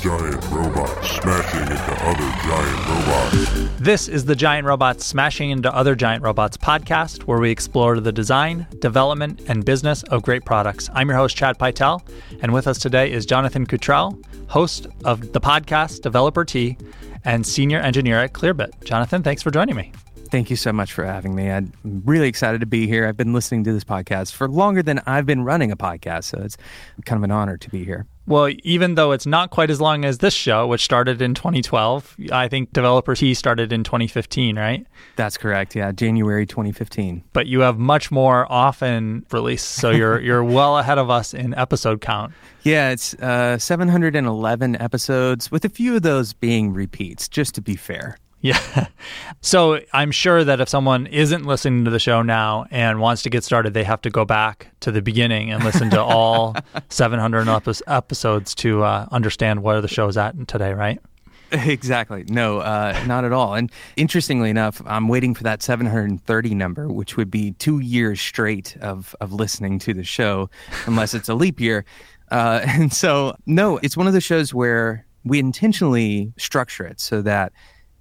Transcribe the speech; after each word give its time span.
giant 0.00 0.44
robots 0.50 1.10
smashing 1.10 1.60
into 1.60 1.92
other 2.04 2.30
giant 2.44 2.88
robots. 2.88 3.80
This 3.80 4.06
is 4.06 4.24
the 4.24 4.36
Giant 4.36 4.64
Robots 4.64 5.04
Smashing 5.04 5.50
into 5.50 5.74
Other 5.74 5.96
Giant 5.96 6.22
Robots 6.22 6.56
podcast, 6.56 7.22
where 7.22 7.38
we 7.38 7.50
explore 7.50 7.98
the 7.98 8.12
design, 8.12 8.66
development, 8.80 9.42
and 9.48 9.64
business 9.64 10.04
of 10.04 10.22
great 10.22 10.44
products. 10.44 10.88
I'm 10.94 11.08
your 11.08 11.16
host, 11.16 11.36
Chad 11.36 11.58
Pytel, 11.58 12.00
and 12.42 12.52
with 12.52 12.68
us 12.68 12.78
today 12.78 13.10
is 13.10 13.26
Jonathan 13.26 13.66
Cottrell, 13.66 14.18
host 14.46 14.86
of 15.04 15.32
the 15.32 15.40
podcast 15.40 16.02
Developer 16.02 16.44
Tea 16.44 16.76
and 17.24 17.44
senior 17.44 17.80
engineer 17.80 18.18
at 18.18 18.32
Clearbit. 18.32 18.84
Jonathan, 18.84 19.24
thanks 19.24 19.42
for 19.42 19.50
joining 19.50 19.74
me. 19.74 19.92
Thank 20.30 20.50
you 20.50 20.56
so 20.56 20.72
much 20.72 20.92
for 20.92 21.04
having 21.04 21.34
me. 21.34 21.50
I'm 21.50 21.72
really 21.84 22.28
excited 22.28 22.60
to 22.60 22.66
be 22.66 22.86
here. 22.86 23.06
I've 23.06 23.16
been 23.16 23.32
listening 23.32 23.64
to 23.64 23.72
this 23.72 23.84
podcast 23.84 24.32
for 24.32 24.48
longer 24.48 24.82
than 24.82 25.00
I've 25.06 25.26
been 25.26 25.42
running 25.44 25.72
a 25.72 25.76
podcast, 25.76 26.24
so 26.24 26.38
it's 26.38 26.56
kind 27.04 27.18
of 27.18 27.24
an 27.24 27.30
honor 27.30 27.56
to 27.56 27.70
be 27.70 27.84
here. 27.84 28.06
Well, 28.26 28.50
even 28.62 28.94
though 28.94 29.12
it's 29.12 29.24
not 29.24 29.48
quite 29.48 29.70
as 29.70 29.80
long 29.80 30.04
as 30.04 30.18
this 30.18 30.34
show, 30.34 30.66
which 30.66 30.84
started 30.84 31.22
in 31.22 31.32
2012, 31.32 32.16
I 32.30 32.48
think 32.48 32.74
Developer 32.74 33.14
Tea 33.14 33.32
started 33.32 33.72
in 33.72 33.84
2015, 33.84 34.58
right? 34.58 34.86
That's 35.16 35.38
correct. 35.38 35.74
Yeah, 35.74 35.92
January 35.92 36.44
2015. 36.44 37.24
But 37.32 37.46
you 37.46 37.60
have 37.60 37.78
much 37.78 38.10
more 38.10 38.46
often 38.52 39.24
released, 39.32 39.70
so 39.70 39.88
you're 39.90 40.20
you're 40.28 40.44
well 40.44 40.76
ahead 40.76 40.98
of 40.98 41.08
us 41.08 41.32
in 41.32 41.54
episode 41.54 42.02
count. 42.02 42.34
Yeah, 42.64 42.90
it's 42.90 43.14
uh, 43.14 43.56
711 43.56 44.76
episodes, 44.76 45.50
with 45.50 45.64
a 45.64 45.70
few 45.70 45.96
of 45.96 46.02
those 46.02 46.34
being 46.34 46.74
repeats, 46.74 47.28
just 47.28 47.54
to 47.54 47.62
be 47.62 47.76
fair. 47.76 48.18
Yeah. 48.40 48.86
So 49.40 49.80
I'm 49.92 50.10
sure 50.10 50.42
that 50.42 50.60
if 50.60 50.68
someone 50.68 51.06
isn't 51.06 51.46
listening 51.46 51.84
to 51.84 51.92
the 51.92 52.00
show 52.00 52.22
now 52.22 52.66
and 52.72 52.98
wants 52.98 53.22
to 53.22 53.30
get 53.30 53.44
started, 53.44 53.72
they 53.72 53.84
have 53.84 54.02
to 54.02 54.10
go 54.10 54.24
back 54.24 54.72
to 54.80 54.90
the 54.90 55.00
beginning 55.00 55.52
and 55.52 55.62
listen 55.62 55.90
to 55.90 56.02
all 56.02 56.56
700 56.88 57.48
episodes 57.86 58.54
to 58.56 58.82
uh, 58.82 59.06
understand 59.12 59.62
where 59.62 59.80
the 59.80 59.86
show 59.86 60.08
is 60.08 60.16
at 60.16 60.48
today, 60.48 60.74
right? 60.74 60.98
Exactly. 61.52 62.24
No, 62.28 62.58
uh, 62.58 63.00
not 63.06 63.24
at 63.24 63.32
all. 63.32 63.54
And 63.54 63.72
interestingly 63.96 64.50
enough, 64.50 64.82
I'm 64.84 65.08
waiting 65.08 65.34
for 65.34 65.44
that 65.44 65.62
730 65.62 66.54
number, 66.54 66.88
which 66.88 67.16
would 67.16 67.30
be 67.30 67.52
two 67.52 67.78
years 67.78 68.20
straight 68.20 68.76
of, 68.82 69.16
of 69.20 69.32
listening 69.32 69.78
to 69.78 69.94
the 69.94 70.04
show, 70.04 70.50
unless 70.84 71.14
it's 71.14 71.28
a 71.28 71.34
leap 71.34 71.58
year. 71.58 71.86
Uh, 72.30 72.60
and 72.64 72.92
so, 72.92 73.34
no, 73.46 73.78
it's 73.78 73.96
one 73.96 74.06
of 74.06 74.12
the 74.12 74.20
shows 74.20 74.52
where 74.52 75.06
we 75.24 75.38
intentionally 75.38 76.32
structure 76.36 76.84
it 76.84 77.00
so 77.00 77.22
that 77.22 77.52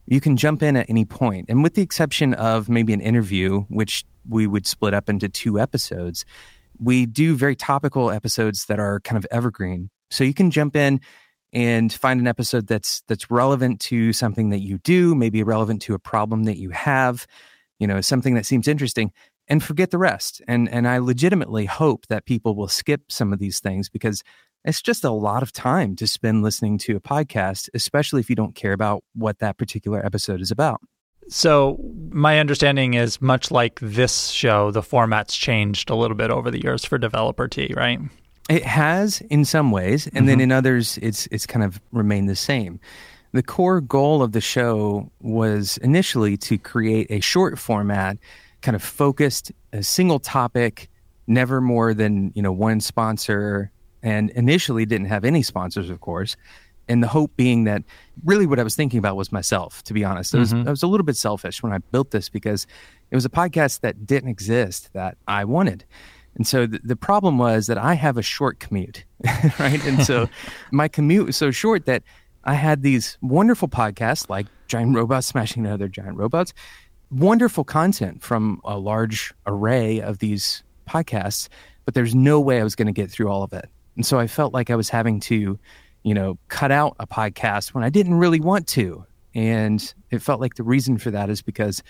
you 0.07 0.21
can 0.21 0.37
jump 0.37 0.63
in 0.63 0.75
at 0.75 0.89
any 0.89 1.05
point. 1.05 1.45
And 1.49 1.63
with 1.63 1.75
the 1.75 1.81
exception 1.81 2.33
of 2.33 2.69
maybe 2.69 2.93
an 2.93 3.01
interview, 3.01 3.61
which 3.63 4.05
we 4.27 4.47
would 4.47 4.65
split 4.65 4.93
up 4.93 5.09
into 5.09 5.29
two 5.29 5.59
episodes, 5.59 6.25
we 6.79 7.05
do 7.05 7.35
very 7.35 7.55
topical 7.55 8.09
episodes 8.09 8.65
that 8.65 8.79
are 8.79 8.99
kind 9.01 9.17
of 9.17 9.27
evergreen. 9.31 9.89
So 10.09 10.23
you 10.23 10.33
can 10.33 10.51
jump 10.51 10.75
in 10.75 11.01
and 11.53 11.91
find 11.91 12.19
an 12.19 12.27
episode 12.27 12.67
that's 12.67 13.01
that's 13.07 13.31
relevant 13.31 13.79
to 13.81 14.13
something 14.13 14.49
that 14.49 14.59
you 14.59 14.77
do, 14.79 15.15
maybe 15.15 15.43
relevant 15.43 15.81
to 15.83 15.93
a 15.93 15.99
problem 15.99 16.43
that 16.43 16.57
you 16.57 16.69
have, 16.69 17.25
you 17.79 17.87
know, 17.87 18.01
something 18.01 18.35
that 18.35 18.45
seems 18.45 18.67
interesting 18.67 19.11
and 19.47 19.63
forget 19.63 19.91
the 19.91 19.97
rest. 19.97 20.41
And 20.47 20.69
and 20.69 20.87
I 20.87 20.99
legitimately 20.99 21.65
hope 21.65 22.07
that 22.07 22.25
people 22.25 22.55
will 22.55 22.67
skip 22.67 23.11
some 23.11 23.33
of 23.33 23.39
these 23.39 23.59
things 23.59 23.89
because 23.89 24.23
it's 24.67 24.81
just 24.81 25.05
a 25.05 25.11
lot 25.11 25.43
of 25.43 25.53
time 25.53 25.95
to 25.95 26.05
spend 26.05 26.43
listening 26.43 26.77
to 26.79 26.97
a 26.97 26.99
podcast, 26.99 27.69
especially 27.73 28.19
if 28.19 28.29
you 28.29 28.35
don't 28.35 28.53
care 28.53 28.73
about 28.73 29.03
what 29.15 29.39
that 29.39 29.57
particular 29.57 30.05
episode 30.05 30.41
is 30.41 30.51
about. 30.51 30.81
So, 31.29 31.77
my 32.09 32.39
understanding 32.39 32.93
is 32.93 33.21
much 33.21 33.49
like 33.49 33.79
this 33.81 34.27
show, 34.27 34.71
the 34.71 34.81
format's 34.81 35.35
changed 35.35 35.89
a 35.89 35.95
little 35.95 36.15
bit 36.15 36.31
over 36.31 36.51
the 36.51 36.61
years 36.61 36.85
for 36.85 36.97
Developer 36.97 37.47
Tea, 37.47 37.73
right? 37.75 37.99
It 38.49 38.63
has 38.63 39.21
in 39.29 39.43
some 39.45 39.71
ways, 39.71 40.07
and 40.07 40.15
mm-hmm. 40.15 40.25
then 40.25 40.41
in 40.41 40.51
others, 40.51 40.97
it's 41.01 41.27
it's 41.31 41.45
kind 41.45 41.65
of 41.65 41.81
remained 41.91 42.29
the 42.29 42.35
same. 42.35 42.79
The 43.33 43.43
core 43.43 43.81
goal 43.81 44.21
of 44.21 44.31
the 44.31 44.39
show 44.39 45.11
was 45.19 45.77
initially 45.79 46.37
to 46.37 46.57
create 46.57 47.07
a 47.09 47.19
short 47.19 47.59
format, 47.59 48.17
kind 48.61 48.75
of 48.75 48.81
focused, 48.81 49.51
a 49.73 49.83
single 49.83 50.19
topic, 50.19 50.89
never 51.27 51.59
more 51.59 51.93
than 51.93 52.31
you 52.35 52.41
know 52.41 52.53
one 52.53 52.79
sponsor, 52.79 53.71
and 54.03 54.29
initially 54.31 54.85
didn't 54.85 55.07
have 55.07 55.25
any 55.25 55.43
sponsors, 55.43 55.89
of 55.89 56.01
course. 56.01 56.35
And 56.89 57.03
the 57.03 57.07
hope 57.07 57.35
being 57.35 57.65
that 57.65 57.83
really 58.23 58.45
what 58.45 58.59
I 58.59 58.63
was 58.63 58.75
thinking 58.75 58.97
about 58.97 59.17
was 59.17 59.31
myself, 59.31 59.83
to 59.83 59.93
be 59.93 60.05
honest. 60.05 60.33
I 60.33 60.39
was, 60.39 60.53
mm-hmm. 60.53 60.67
I 60.67 60.71
was 60.71 60.83
a 60.83 60.87
little 60.87 61.05
bit 61.05 61.17
selfish 61.17 61.61
when 61.61 61.73
I 61.73 61.79
built 61.79 62.11
this 62.11 62.29
because 62.29 62.65
it 63.11 63.15
was 63.15 63.25
a 63.25 63.29
podcast 63.29 63.81
that 63.81 64.05
didn't 64.05 64.29
exist 64.29 64.89
that 64.93 65.17
I 65.27 65.43
wanted. 65.43 65.83
And 66.35 66.47
so 66.47 66.65
the, 66.65 66.79
the 66.83 66.95
problem 66.95 67.37
was 67.37 67.67
that 67.67 67.77
I 67.77 67.95
have 67.95 68.17
a 68.17 68.21
short 68.21 68.59
commute, 68.59 69.03
right? 69.59 69.83
And 69.85 70.05
so 70.05 70.29
my 70.71 70.87
commute 70.87 71.25
was 71.25 71.37
so 71.37 71.51
short 71.51 71.85
that 71.85 72.03
I 72.43 72.53
had 72.53 72.83
these 72.83 73.17
wonderful 73.21 73.67
podcasts 73.67 74.29
like 74.29 74.45
Giant 74.67 74.95
Robots 74.95 75.27
Smashing 75.27 75.65
Other 75.65 75.87
Giant 75.87 76.15
Robots, 76.15 76.53
wonderful 77.11 77.63
content 77.63 78.21
from 78.21 78.61
a 78.63 78.77
large 78.77 79.33
array 79.45 79.99
of 79.99 80.19
these 80.19 80.63
podcasts, 80.87 81.49
but 81.85 81.93
there's 81.93 82.15
no 82.15 82.39
way 82.39 82.61
I 82.61 82.63
was 82.63 82.75
going 82.75 82.85
to 82.85 82.93
get 82.93 83.11
through 83.11 83.29
all 83.29 83.43
of 83.43 83.51
it. 83.53 83.69
And 83.97 84.05
so 84.05 84.19
I 84.19 84.27
felt 84.27 84.53
like 84.53 84.69
I 84.69 84.75
was 84.75 84.89
having 84.89 85.19
to, 85.21 85.59
you 86.03 86.13
know, 86.13 86.37
cut 86.47 86.71
out 86.71 86.95
a 86.99 87.07
podcast 87.07 87.73
when 87.73 87.83
I 87.83 87.89
didn't 87.89 88.13
really 88.13 88.39
want 88.39 88.67
to. 88.69 89.05
And 89.33 89.93
it 90.11 90.21
felt 90.21 90.39
like 90.39 90.55
the 90.55 90.63
reason 90.63 90.99
for 90.99 91.11
that 91.11 91.29
is 91.29 91.41
because, 91.41 91.83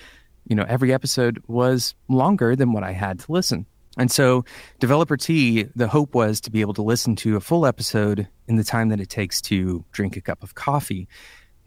you 0.47 0.55
know, 0.55 0.65
every 0.67 0.93
episode 0.93 1.43
was 1.47 1.93
longer 2.07 2.55
than 2.55 2.71
what 2.71 2.83
I 2.83 2.93
had 2.93 3.19
to 3.19 3.31
listen. 3.31 3.65
And 3.97 4.09
so, 4.09 4.45
Developer 4.79 5.17
Tea, 5.17 5.63
the 5.75 5.87
hope 5.87 6.15
was 6.15 6.39
to 6.41 6.51
be 6.51 6.61
able 6.61 6.75
to 6.75 6.81
listen 6.81 7.15
to 7.17 7.35
a 7.35 7.41
full 7.41 7.65
episode 7.65 8.27
in 8.47 8.55
the 8.55 8.63
time 8.63 8.89
that 8.89 9.01
it 9.01 9.09
takes 9.09 9.41
to 9.41 9.83
drink 9.91 10.15
a 10.15 10.21
cup 10.21 10.43
of 10.43 10.55
coffee. 10.55 11.07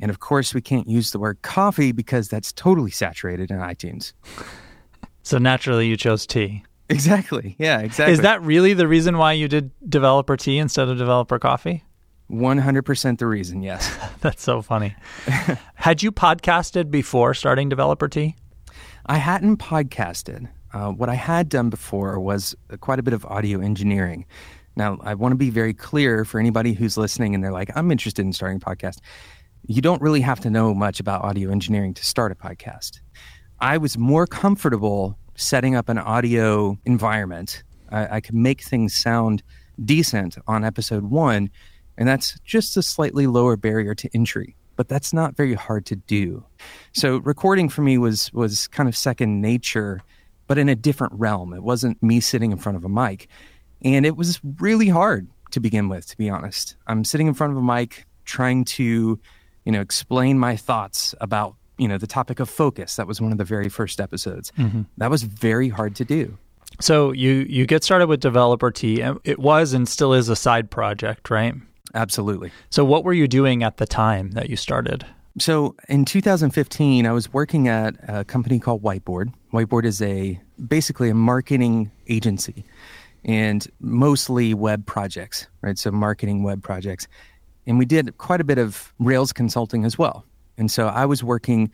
And 0.00 0.10
of 0.10 0.20
course, 0.20 0.54
we 0.54 0.62
can't 0.62 0.88
use 0.88 1.10
the 1.10 1.18
word 1.18 1.42
coffee 1.42 1.92
because 1.92 2.28
that's 2.28 2.52
totally 2.52 2.92
saturated 2.92 3.50
in 3.50 3.58
iTunes. 3.58 4.12
So, 5.22 5.38
naturally, 5.38 5.88
you 5.88 5.96
chose 5.96 6.26
tea. 6.26 6.64
Exactly. 6.90 7.56
Yeah, 7.58 7.80
exactly. 7.80 8.12
Is 8.12 8.20
that 8.20 8.42
really 8.42 8.74
the 8.74 8.88
reason 8.88 9.16
why 9.18 9.32
you 9.32 9.48
did 9.48 9.70
developer 9.88 10.36
tea 10.36 10.58
instead 10.58 10.88
of 10.88 10.98
developer 10.98 11.38
coffee? 11.38 11.84
100% 12.30 13.18
the 13.18 13.26
reason, 13.26 13.62
yes. 13.62 13.96
That's 14.20 14.42
so 14.42 14.62
funny. 14.62 14.94
Had 15.74 16.02
you 16.02 16.12
podcasted 16.12 16.90
before 16.90 17.34
starting 17.34 17.68
developer 17.68 18.08
tea? 18.08 18.36
I 19.06 19.16
hadn't 19.16 19.56
podcasted. 19.56 20.48
Uh, 20.72 20.90
what 20.90 21.08
I 21.08 21.14
had 21.14 21.48
done 21.48 21.68
before 21.68 22.20
was 22.20 22.54
quite 22.80 23.00
a 23.00 23.02
bit 23.02 23.14
of 23.14 23.24
audio 23.24 23.60
engineering. 23.60 24.24
Now, 24.76 24.98
I 25.02 25.14
want 25.14 25.32
to 25.32 25.36
be 25.36 25.50
very 25.50 25.74
clear 25.74 26.24
for 26.24 26.38
anybody 26.38 26.74
who's 26.74 26.96
listening 26.96 27.34
and 27.34 27.42
they're 27.42 27.50
like, 27.50 27.70
I'm 27.76 27.90
interested 27.90 28.24
in 28.24 28.32
starting 28.32 28.58
a 28.58 28.64
podcast. 28.64 28.98
You 29.66 29.82
don't 29.82 30.00
really 30.00 30.20
have 30.20 30.38
to 30.40 30.50
know 30.50 30.72
much 30.74 31.00
about 31.00 31.24
audio 31.24 31.50
engineering 31.50 31.94
to 31.94 32.04
start 32.04 32.30
a 32.30 32.36
podcast. 32.36 33.00
I 33.58 33.78
was 33.78 33.98
more 33.98 34.26
comfortable 34.26 35.18
setting 35.40 35.74
up 35.74 35.88
an 35.88 35.98
audio 35.98 36.78
environment. 36.84 37.62
I, 37.90 38.16
I 38.16 38.20
could 38.20 38.34
make 38.34 38.62
things 38.62 38.94
sound 38.94 39.42
decent 39.84 40.36
on 40.46 40.64
episode 40.64 41.04
one, 41.04 41.50
and 41.96 42.08
that's 42.08 42.38
just 42.40 42.76
a 42.76 42.82
slightly 42.82 43.26
lower 43.26 43.56
barrier 43.56 43.94
to 43.94 44.10
entry. 44.14 44.56
But 44.76 44.88
that's 44.88 45.12
not 45.12 45.36
very 45.36 45.54
hard 45.54 45.84
to 45.86 45.96
do. 45.96 46.44
So 46.92 47.18
recording 47.18 47.68
for 47.68 47.82
me 47.82 47.98
was 47.98 48.32
was 48.32 48.66
kind 48.68 48.88
of 48.88 48.96
second 48.96 49.42
nature, 49.42 50.00
but 50.46 50.58
in 50.58 50.68
a 50.68 50.74
different 50.74 51.12
realm. 51.14 51.52
It 51.52 51.62
wasn't 51.62 52.02
me 52.02 52.20
sitting 52.20 52.50
in 52.50 52.58
front 52.58 52.76
of 52.76 52.84
a 52.84 52.88
mic. 52.88 53.28
And 53.82 54.06
it 54.06 54.16
was 54.16 54.40
really 54.58 54.88
hard 54.88 55.28
to 55.50 55.60
begin 55.60 55.88
with, 55.88 56.06
to 56.08 56.16
be 56.16 56.30
honest. 56.30 56.76
I'm 56.86 57.04
sitting 57.04 57.26
in 57.26 57.34
front 57.34 57.52
of 57.52 57.58
a 57.58 57.62
mic 57.62 58.06
trying 58.24 58.64
to, 58.64 59.18
you 59.64 59.72
know, 59.72 59.80
explain 59.80 60.38
my 60.38 60.56
thoughts 60.56 61.14
about 61.20 61.56
you 61.80 61.88
know 61.88 61.98
the 61.98 62.06
topic 62.06 62.40
of 62.40 62.48
focus. 62.50 62.96
That 62.96 63.06
was 63.06 63.20
one 63.20 63.32
of 63.32 63.38
the 63.38 63.44
very 63.44 63.68
first 63.68 64.00
episodes. 64.00 64.52
Mm-hmm. 64.58 64.82
that 64.98 65.10
was 65.10 65.22
very 65.22 65.70
hard 65.70 65.96
to 65.96 66.04
do. 66.04 66.36
So 66.78 67.12
you 67.12 67.46
you 67.48 67.66
get 67.66 67.82
started 67.82 68.06
with 68.06 68.20
developer 68.20 68.72
and 68.82 69.18
it 69.24 69.38
was 69.38 69.72
and 69.72 69.88
still 69.88 70.12
is 70.12 70.28
a 70.28 70.36
side 70.36 70.70
project 70.70 71.30
right? 71.30 71.54
Absolutely. 71.94 72.52
So 72.68 72.84
what 72.84 73.02
were 73.02 73.12
you 73.12 73.26
doing 73.26 73.64
at 73.64 73.78
the 73.78 73.86
time 73.86 74.32
that 74.32 74.48
you 74.48 74.56
started? 74.56 75.04
So 75.38 75.74
in 75.88 76.04
2015 76.04 77.06
i 77.06 77.12
was 77.12 77.32
working 77.32 77.68
at 77.68 77.96
a 78.08 78.24
company 78.24 78.58
called 78.58 78.82
whiteboard. 78.82 79.32
Whiteboard 79.52 79.84
is 79.84 80.00
a 80.02 80.40
basically 80.68 81.08
a 81.08 81.14
marketing 81.14 81.90
agency 82.08 82.64
and 83.24 83.66
mostly 83.80 84.54
web 84.54 84.86
projects 84.86 85.48
right? 85.62 85.78
So 85.78 85.90
marketing 85.90 86.42
web 86.42 86.62
projects. 86.62 87.08
And 87.66 87.78
we 87.78 87.84
did 87.84 88.16
quite 88.18 88.40
a 88.40 88.44
bit 88.44 88.58
of 88.58 88.92
rails 88.98 89.32
consulting 89.32 89.84
as 89.84 89.98
well 89.98 90.24
and 90.60 90.70
so 90.70 90.88
I 90.88 91.06
was 91.06 91.24
working 91.24 91.72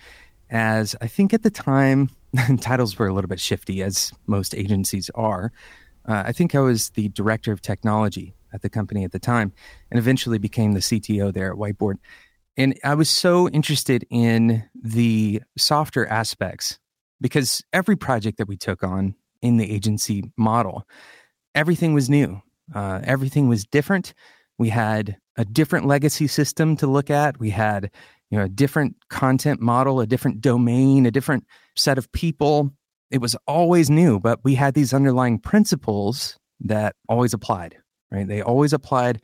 as, 0.49 0.95
I 1.01 1.09
think 1.09 1.35
at 1.35 1.43
the 1.43 1.51
time, 1.51 2.09
titles 2.61 2.97
were 2.97 3.09
a 3.09 3.13
little 3.13 3.29
bit 3.29 3.41
shifty, 3.41 3.83
as 3.83 4.13
most 4.29 4.55
agencies 4.55 5.11
are. 5.17 5.53
Uh, 6.09 6.23
I 6.25 6.33
think 6.33 6.55
I 6.55 6.61
was 6.61 6.91
the 6.91 7.09
director 7.09 7.51
of 7.51 7.61
technology 7.61 8.37
at 8.53 8.63
the 8.63 8.71
company 8.71 9.03
at 9.03 9.11
the 9.11 9.19
time 9.19 9.53
and 9.91 9.99
eventually 9.99 10.39
became 10.39 10.73
the 10.73 10.81
CTO 10.81 11.35
there 11.35 11.51
at 11.51 11.59
Whiteboard. 11.59 11.97
And 12.57 12.79
I 12.85 12.95
was 12.95 13.11
so 13.11 13.49
interested 13.49 14.07
in 14.09 14.63
the 14.81 15.43
softer 15.59 16.07
aspects 16.07 16.79
because 17.21 17.65
every 17.73 17.97
project 17.97 18.39
that 18.39 18.47
we 18.47 18.57
took 18.57 18.85
on 18.85 19.17
in 19.43 19.57
the 19.57 19.71
agency 19.71 20.31
model, 20.37 20.87
everything 21.57 21.93
was 21.93 22.09
new, 22.09 22.41
uh, 22.73 23.01
everything 23.03 23.49
was 23.49 23.65
different. 23.65 24.15
We 24.59 24.69
had 24.69 25.17
a 25.37 25.45
different 25.45 25.87
legacy 25.87 26.29
system 26.29 26.77
to 26.77 26.87
look 26.87 27.11
at. 27.11 27.39
We 27.39 27.51
had, 27.51 27.91
you 28.31 28.39
know, 28.39 28.45
a 28.45 28.49
different 28.49 28.97
content 29.09 29.61
model, 29.61 30.01
a 30.01 30.07
different 30.07 30.41
domain, 30.41 31.07
a 31.07 31.11
different 31.11 31.45
set 31.77 31.99
of 31.99 32.11
people. 32.13 32.71
It 33.11 33.21
was 33.21 33.37
always 33.47 33.89
new, 33.89 34.19
but 34.19 34.41
we 34.43 34.55
had 34.55 34.75
these 34.75 34.93
underlying 34.93 35.39
principles 35.39 36.39
that 36.61 36.97
always 37.09 37.33
applied, 37.33 37.77
right? 38.11 38.27
They 38.27 38.43
always 38.43 38.73
applied 38.73 39.21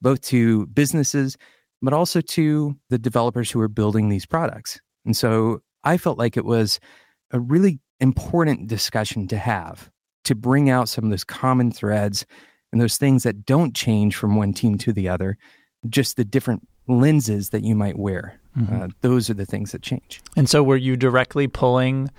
both 0.00 0.20
to 0.22 0.66
businesses, 0.66 1.36
but 1.80 1.92
also 1.92 2.20
to 2.20 2.76
the 2.90 2.98
developers 2.98 3.50
who 3.50 3.58
were 3.58 3.68
building 3.68 4.08
these 4.08 4.26
products. 4.26 4.80
And 5.04 5.16
so 5.16 5.62
I 5.84 5.96
felt 5.96 6.18
like 6.18 6.36
it 6.36 6.44
was 6.44 6.78
a 7.30 7.40
really 7.40 7.80
important 8.00 8.68
discussion 8.68 9.28
to 9.28 9.38
have 9.38 9.90
to 10.24 10.34
bring 10.34 10.70
out 10.70 10.88
some 10.88 11.04
of 11.04 11.10
those 11.10 11.24
common 11.24 11.72
threads 11.72 12.26
and 12.72 12.80
those 12.80 12.96
things 12.96 13.22
that 13.22 13.44
don't 13.44 13.74
change 13.74 14.16
from 14.16 14.36
one 14.36 14.52
team 14.52 14.78
to 14.78 14.92
the 14.92 15.08
other, 15.08 15.36
just 15.88 16.16
the 16.16 16.24
different 16.24 16.66
lenses 16.88 17.50
that 17.50 17.64
you 17.64 17.74
might 17.74 17.98
wear. 17.98 18.38
Mm-hmm. 18.56 18.82
Uh, 18.82 18.88
those 19.00 19.30
are 19.30 19.34
the 19.34 19.46
things 19.46 19.72
that 19.72 19.82
change. 19.82 20.20
And 20.36 20.48
so, 20.48 20.62
were 20.62 20.76
you 20.76 20.96
directly 20.96 21.48
pulling 21.48 22.10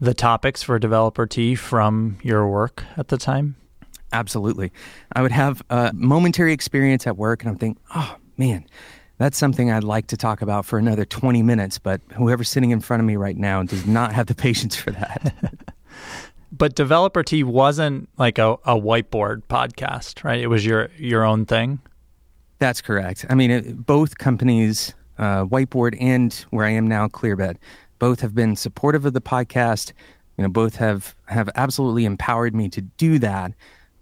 the 0.00 0.14
topics 0.14 0.62
for 0.62 0.78
Developer 0.78 1.26
Tea 1.26 1.54
from 1.54 2.18
your 2.22 2.48
work 2.48 2.84
at 2.96 3.08
the 3.08 3.18
time? 3.18 3.56
Absolutely. 4.12 4.72
I 5.12 5.22
would 5.22 5.32
have 5.32 5.62
a 5.70 5.92
momentary 5.94 6.52
experience 6.52 7.06
at 7.06 7.16
work 7.16 7.42
and 7.42 7.50
I'm 7.50 7.58
thinking, 7.58 7.82
oh 7.94 8.16
man, 8.36 8.66
that's 9.18 9.36
something 9.36 9.70
I'd 9.70 9.84
like 9.84 10.08
to 10.08 10.16
talk 10.16 10.42
about 10.42 10.64
for 10.64 10.78
another 10.78 11.04
20 11.04 11.42
minutes, 11.42 11.78
but 11.78 12.00
whoever's 12.14 12.48
sitting 12.48 12.70
in 12.70 12.80
front 12.80 13.00
of 13.00 13.06
me 13.06 13.16
right 13.16 13.36
now 13.36 13.62
does 13.62 13.86
not 13.86 14.12
have 14.12 14.26
the 14.26 14.34
patience 14.46 14.74
for 14.74 14.90
that. 14.92 15.34
but 16.52 16.74
Developer 16.74 17.22
Tea 17.22 17.44
wasn't 17.44 18.08
like 18.18 18.38
a, 18.38 18.52
a 18.64 18.80
whiteboard 18.80 19.42
podcast, 19.48 20.24
right? 20.24 20.40
It 20.40 20.48
was 20.48 20.64
your 20.64 20.88
your 20.96 21.24
own 21.24 21.46
thing. 21.46 21.80
That's 22.58 22.80
correct. 22.80 23.24
I 23.30 23.34
mean, 23.34 23.50
it, 23.50 23.86
both 23.86 24.18
companies, 24.18 24.94
uh, 25.20 25.44
Whiteboard 25.44 25.96
and 26.00 26.32
where 26.50 26.66
I 26.66 26.70
am 26.70 26.88
now, 26.88 27.06
Clearbit, 27.06 27.56
both 28.00 28.20
have 28.20 28.34
been 28.34 28.56
supportive 28.56 29.04
of 29.06 29.12
the 29.12 29.20
podcast. 29.20 29.92
You 30.36 30.42
know, 30.42 30.48
both 30.48 30.76
have 30.76 31.14
have 31.26 31.48
absolutely 31.54 32.04
empowered 32.04 32.54
me 32.54 32.68
to 32.70 32.80
do 32.80 33.20
that 33.20 33.52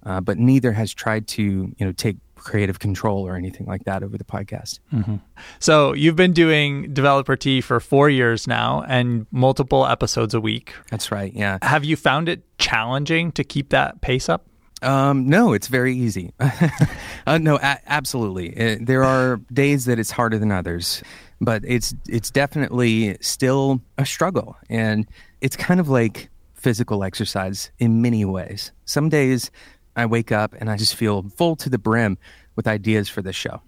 uh, 0.05 0.20
but 0.20 0.38
neither 0.38 0.73
has 0.73 0.93
tried 0.93 1.26
to 1.29 1.43
you 1.43 1.87
know 1.87 1.93
take 1.93 2.17
creative 2.35 2.79
control 2.79 3.26
or 3.26 3.37
anything 3.37 3.67
like 3.67 3.85
that 3.85 4.03
over 4.03 4.17
the 4.17 4.25
podcast. 4.25 4.79
Mm-hmm. 4.93 5.17
So 5.59 5.93
you've 5.93 6.17
been 6.17 6.32
doing 6.32 6.94
Developer 6.94 7.37
Tea 7.37 7.61
for 7.61 7.81
four 7.81 8.09
years 8.09 8.47
now 8.47 8.85
and 8.88 9.26
multiple 9.32 9.87
episodes 9.87 10.35
a 10.35 10.41
week. 10.41 10.73
That's 10.91 11.11
right. 11.11 11.32
Yeah. 11.35 11.59
Have 11.62 11.85
you 11.85 11.97
found 11.97 12.29
it 12.29 12.43
challenging 12.59 13.32
to 13.32 13.44
keep 13.44 13.70
that 13.70 14.00
pace 14.00 14.29
up? 14.29 14.47
Um, 14.83 15.29
no, 15.29 15.53
it's 15.53 15.67
very 15.67 15.95
easy. 15.95 16.33
uh, 17.27 17.39
no, 17.39 17.57
a- 17.57 17.81
absolutely. 17.87 18.51
It, 18.51 18.81
uh, 18.81 18.85
there 18.85 19.05
are 19.05 19.39
days 19.53 19.87
that 19.87 19.99
it's 19.99 20.11
harder 20.11 20.39
than 20.39 20.53
others, 20.53 21.03
but 21.41 21.63
it's 21.67 21.95
it's 22.09 22.31
definitely 22.31 23.17
still 23.21 23.81
a 23.97 24.07
struggle, 24.07 24.57
and 24.69 25.07
it's 25.41 25.57
kind 25.57 25.81
of 25.81 25.89
like 25.89 26.29
physical 26.55 27.05
exercise 27.05 27.71
in 27.79 28.03
many 28.03 28.25
ways. 28.25 28.73
Some 28.85 29.09
days 29.09 29.51
I 29.97 30.07
wake 30.07 30.33
up 30.33 30.55
and 30.59 30.71
I 30.71 30.77
just 30.77 30.95
feel 30.95 31.23
full 31.37 31.57
to 31.57 31.69
the 31.69 31.79
brim 31.79 32.19
with 32.57 32.67
ideas 32.67 33.09
for 33.09 33.23
this 33.23 33.37
show. 33.37 33.63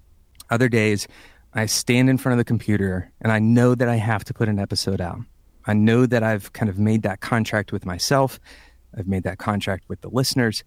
Other 0.51 0.69
days, 0.69 1.07
I 1.55 1.67
stand 1.67 2.11
in 2.11 2.19
front 2.19 2.35
of 2.35 2.39
the 2.39 2.45
computer 2.45 3.11
and 3.21 3.33
I 3.33 3.39
know 3.39 3.75
that 3.75 3.89
I 3.89 3.97
have 3.97 4.25
to 4.25 4.35
put 4.35 4.49
an 4.49 4.59
episode 4.59 5.01
out. 5.01 5.21
I 5.67 5.75
know 5.75 6.07
that 6.07 6.23
I've 6.23 6.53
kind 6.53 6.69
of 6.69 6.79
made 6.79 7.03
that 7.03 7.21
contract 7.21 7.73
with 7.73 7.85
myself. 7.85 8.41
I've 8.97 9.07
made 9.07 9.23
that 9.25 9.39
contract 9.39 9.85
with 9.89 10.01
the 10.01 10.09
listeners, 10.09 10.65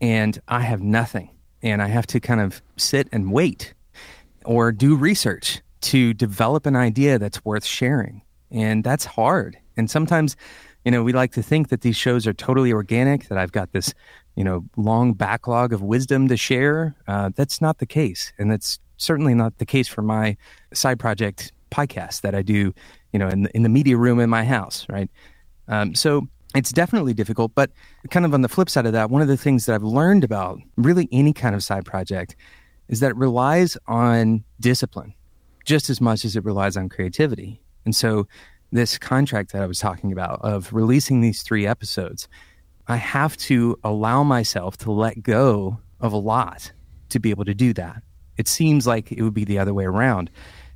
and 0.00 0.40
I 0.48 0.60
have 0.60 0.82
nothing. 0.82 1.30
And 1.62 1.82
I 1.82 1.88
have 1.88 2.06
to 2.08 2.20
kind 2.20 2.40
of 2.40 2.62
sit 2.76 3.08
and 3.12 3.32
wait 3.32 3.74
or 4.44 4.72
do 4.72 4.94
research 4.94 5.60
to 5.82 6.14
develop 6.14 6.66
an 6.66 6.76
idea 6.76 7.18
that's 7.18 7.44
worth 7.44 7.64
sharing. 7.64 8.22
And 8.50 8.84
that's 8.84 9.04
hard. 9.04 9.58
And 9.76 9.90
sometimes, 9.90 10.36
you 10.84 10.90
know, 10.90 11.02
we 11.02 11.12
like 11.12 11.32
to 11.32 11.42
think 11.42 11.68
that 11.68 11.80
these 11.80 11.96
shows 11.96 12.26
are 12.26 12.32
totally 12.32 12.72
organic, 12.72 13.28
that 13.28 13.38
I've 13.38 13.52
got 13.52 13.72
this 13.72 13.92
you 14.36 14.44
know 14.44 14.64
long 14.76 15.14
backlog 15.14 15.72
of 15.72 15.82
wisdom 15.82 16.28
to 16.28 16.36
share. 16.36 16.94
Uh, 17.08 17.30
that's 17.34 17.60
not 17.60 17.78
the 17.78 17.86
case, 17.86 18.32
and 18.38 18.50
that's 18.50 18.78
certainly 18.98 19.34
not 19.34 19.58
the 19.58 19.66
case 19.66 19.88
for 19.88 20.02
my 20.02 20.36
side 20.72 21.00
project 21.00 21.52
podcast 21.70 22.20
that 22.20 22.34
I 22.34 22.42
do, 22.42 22.72
you 23.12 23.18
know, 23.18 23.28
in 23.28 23.42
the, 23.42 23.56
in 23.56 23.62
the 23.62 23.68
media 23.68 23.96
room 23.96 24.20
in 24.20 24.30
my 24.30 24.44
house, 24.44 24.86
right? 24.88 25.10
Um, 25.68 25.94
so 25.94 26.28
it's 26.56 26.72
definitely 26.72 27.14
difficult, 27.14 27.52
but 27.54 27.70
kind 28.10 28.26
of 28.26 28.34
on 28.34 28.42
the 28.42 28.48
flip 28.48 28.70
side 28.70 28.86
of 28.86 28.92
that, 28.92 29.10
one 29.10 29.22
of 29.22 29.28
the 29.28 29.36
things 29.36 29.66
that 29.66 29.74
I've 29.74 29.82
learned 29.82 30.24
about 30.24 30.60
really 30.76 31.08
any 31.12 31.32
kind 31.32 31.54
of 31.54 31.62
side 31.62 31.84
project 31.84 32.36
is 32.88 33.00
that 33.00 33.10
it 33.10 33.16
relies 33.16 33.76
on 33.86 34.44
discipline 34.60 35.14
just 35.64 35.90
as 35.90 36.00
much 36.00 36.24
as 36.24 36.36
it 36.36 36.44
relies 36.44 36.76
on 36.76 36.88
creativity. 36.88 37.60
And 37.84 37.94
so 37.94 38.26
this 38.70 38.98
contract 38.98 39.52
that 39.52 39.62
I 39.62 39.66
was 39.66 39.78
talking 39.78 40.12
about 40.12 40.40
of 40.42 40.72
releasing 40.72 41.20
these 41.20 41.42
three 41.42 41.66
episodes 41.66 42.28
I 42.88 42.96
have 42.96 43.36
to 43.38 43.76
allow 43.82 44.22
myself 44.22 44.76
to 44.78 44.92
let 44.92 45.22
go 45.22 45.80
of 46.00 46.12
a 46.12 46.16
lot 46.16 46.72
to 47.08 47.18
be 47.18 47.30
able 47.30 47.44
to 47.44 47.54
do 47.54 47.72
that. 47.72 48.02
It 48.36 48.46
seems 48.48 48.86
like 48.86 49.10
it 49.10 49.22
would 49.22 49.34
be 49.34 49.44
the 49.44 49.58
other 49.58 49.74
way 49.74 49.84
around, 49.84 50.30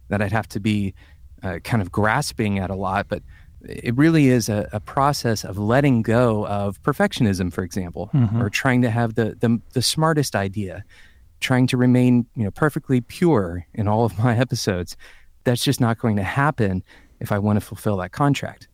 that 0.09 0.21
I'd 0.21 0.33
have 0.33 0.49
to 0.49 0.61
be 0.61 0.94
uh, 1.43 1.61
kind 1.62 1.81
of 1.81 1.93
grasping 1.93 2.59
at 2.59 2.71
a 2.71 2.75
lot, 2.75 3.06
but 3.09 3.23
it 3.69 3.97
really 3.97 4.29
is 4.29 4.49
a, 4.49 4.69
a, 4.73 4.81
process 4.81 5.45
of 5.45 5.59
letting 5.59 6.03
go 6.03 6.47
of 6.47 6.83
perfectionism, 6.83 7.53
for 7.53 7.62
example, 7.62 8.11
mm-hmm. 8.15 8.41
or 8.41 8.49
trying 8.49 8.83
to 8.83 8.91
have 8.91 9.15
the, 9.15 9.37
the, 9.41 9.61
the 9.73 9.83
smartest 9.83 10.35
idea, 10.35 10.85
trying 11.41 11.67
to 11.67 11.77
remain 11.77 12.27
you 12.35 12.45
know 12.45 12.51
perfectly 12.51 13.01
pure 13.01 13.67
in 13.75 13.89
all 13.89 14.05
of 14.05 14.19
my 14.19 14.37
episodes. 14.47 14.97
That's 15.45 15.65
just 15.65 15.81
not 15.81 15.99
going 15.99 16.17
to 16.17 16.23
happen 16.23 16.83
if 17.21 17.33
I 17.33 17.39
want 17.39 17.59
to 17.59 17.65
fulfill 17.65 17.97
that 17.99 18.12
contract. 18.12 18.69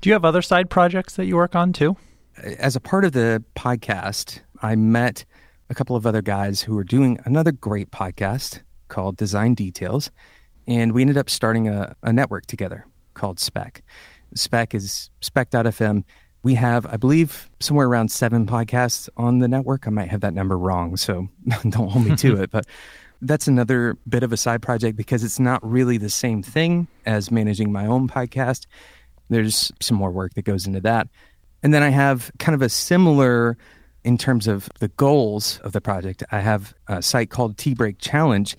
Do 0.00 0.08
you 0.08 0.14
have 0.14 0.24
other 0.24 0.42
side 0.42 0.70
projects 0.70 1.16
that 1.16 1.26
you 1.26 1.36
work 1.36 1.54
on 1.54 1.72
too? 1.72 1.96
as 2.42 2.76
a 2.76 2.80
part 2.80 3.04
of 3.04 3.12
the 3.12 3.42
podcast, 3.54 4.40
I 4.62 4.76
met 4.76 5.24
a 5.70 5.74
couple 5.74 5.96
of 5.96 6.06
other 6.06 6.22
guys 6.22 6.62
who 6.62 6.74
were 6.74 6.84
doing 6.84 7.18
another 7.24 7.52
great 7.52 7.90
podcast 7.90 8.62
called 8.88 9.16
Design 9.16 9.54
Details. 9.54 10.10
And 10.66 10.92
we 10.92 11.02
ended 11.02 11.16
up 11.16 11.30
starting 11.30 11.68
a, 11.68 11.94
a 12.02 12.12
network 12.12 12.46
together 12.46 12.86
called 13.14 13.40
Spec. 13.40 13.82
Spec 14.36 14.74
is 14.74 15.10
spec.fm. 15.20 16.04
We 16.42 16.54
have, 16.54 16.86
I 16.86 16.96
believe, 16.96 17.50
somewhere 17.58 17.88
around 17.88 18.10
seven 18.10 18.46
podcasts 18.46 19.08
on 19.16 19.40
the 19.40 19.48
network. 19.48 19.86
I 19.86 19.90
might 19.90 20.08
have 20.08 20.20
that 20.20 20.34
number 20.34 20.56
wrong, 20.56 20.96
so 20.96 21.28
don't 21.68 21.90
hold 21.90 22.06
me 22.06 22.14
to 22.16 22.40
it. 22.42 22.50
But 22.50 22.66
that's 23.20 23.48
another 23.48 23.96
bit 24.08 24.22
of 24.22 24.32
a 24.32 24.36
side 24.36 24.62
project 24.62 24.96
because 24.96 25.24
it's 25.24 25.40
not 25.40 25.66
really 25.68 25.98
the 25.98 26.10
same 26.10 26.42
thing 26.42 26.86
as 27.04 27.30
managing 27.30 27.72
my 27.72 27.86
own 27.86 28.08
podcast. 28.08 28.66
There's 29.28 29.72
some 29.80 29.96
more 29.96 30.10
work 30.10 30.34
that 30.34 30.42
goes 30.42 30.66
into 30.66 30.80
that. 30.82 31.08
And 31.62 31.74
then 31.74 31.82
I 31.82 31.88
have 31.88 32.30
kind 32.38 32.54
of 32.54 32.62
a 32.62 32.68
similar 32.68 33.56
in 34.04 34.16
terms 34.16 34.46
of 34.46 34.68
the 34.78 34.88
goals 34.88 35.58
of 35.64 35.72
the 35.72 35.80
project. 35.80 36.22
I 36.30 36.38
have 36.40 36.74
a 36.86 37.02
site 37.02 37.30
called 37.30 37.58
Tea 37.58 37.74
Break 37.74 37.98
Challenge, 37.98 38.56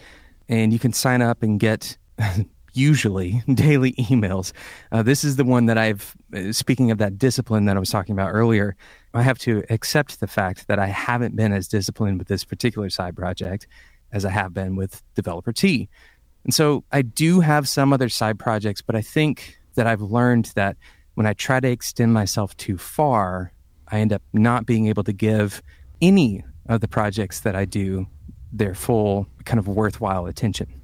and 0.50 0.74
you 0.74 0.79
can 0.79 0.91
sign 0.91 1.22
up 1.22 1.41
and 1.41 1.57
get 1.57 1.98
usually 2.77 3.41
daily 3.53 3.93
emails. 3.93 4.53
Uh, 4.91 5.03
this 5.03 5.24
is 5.24 5.36
the 5.36 5.43
one 5.43 5.65
that 5.65 5.77
I've, 5.77 6.15
uh, 6.34 6.51
speaking 6.51 6.91
of 6.91 6.98
that 7.00 7.17
discipline 7.17 7.65
that 7.65 7.75
I 7.75 7.79
was 7.79 7.89
talking 7.89 8.13
about 8.13 8.29
earlier, 8.29 8.75
I 9.13 9.24
have 9.24 9.39
to 9.39 9.63
accept 9.69 10.19
the 10.19 10.27
fact 10.27 10.67
that 10.67 10.79
I 10.79 10.88
haven't 10.88 11.36
been 11.36 11.51
as 11.51 11.67
disciplined 11.67 12.19
with 12.19 12.27
this 12.27 12.43
particular 12.43 12.89
side 12.89 13.15
project 13.15 13.67
as 14.12 14.25
I 14.25 14.29
have 14.29 14.53
been 14.53 14.75
with 14.75 15.01
Developer 15.15 15.51
Tea. 15.51 15.89
And 16.43 16.53
so 16.53 16.84
I 16.91 17.01
do 17.01 17.41
have 17.41 17.67
some 17.67 17.91
other 17.91 18.10
side 18.10 18.39
projects, 18.39 18.81
but 18.81 18.96
I 18.96 19.01
think 19.01 19.57
that 19.75 19.88
I've 19.88 20.01
learned 20.01 20.51
that 20.55 20.77
when 21.15 21.25
I 21.25 21.34
try 21.34 21.60
to 21.60 21.67
extend 21.67 22.13
myself 22.13 22.55
too 22.57 22.77
far, 22.77 23.51
I 23.89 24.00
end 24.00 24.13
up 24.13 24.22
not 24.34 24.65
being 24.65 24.88
able 24.88 25.03
to 25.03 25.13
give 25.13 25.62
any 26.01 26.43
of 26.67 26.81
the 26.81 26.88
projects 26.88 27.41
that 27.41 27.55
I 27.55 27.65
do 27.65 28.07
their 28.51 28.75
full 28.75 29.27
kind 29.46 29.60
of 29.60 29.67
worthwhile 29.67 30.25
attention. 30.25 30.81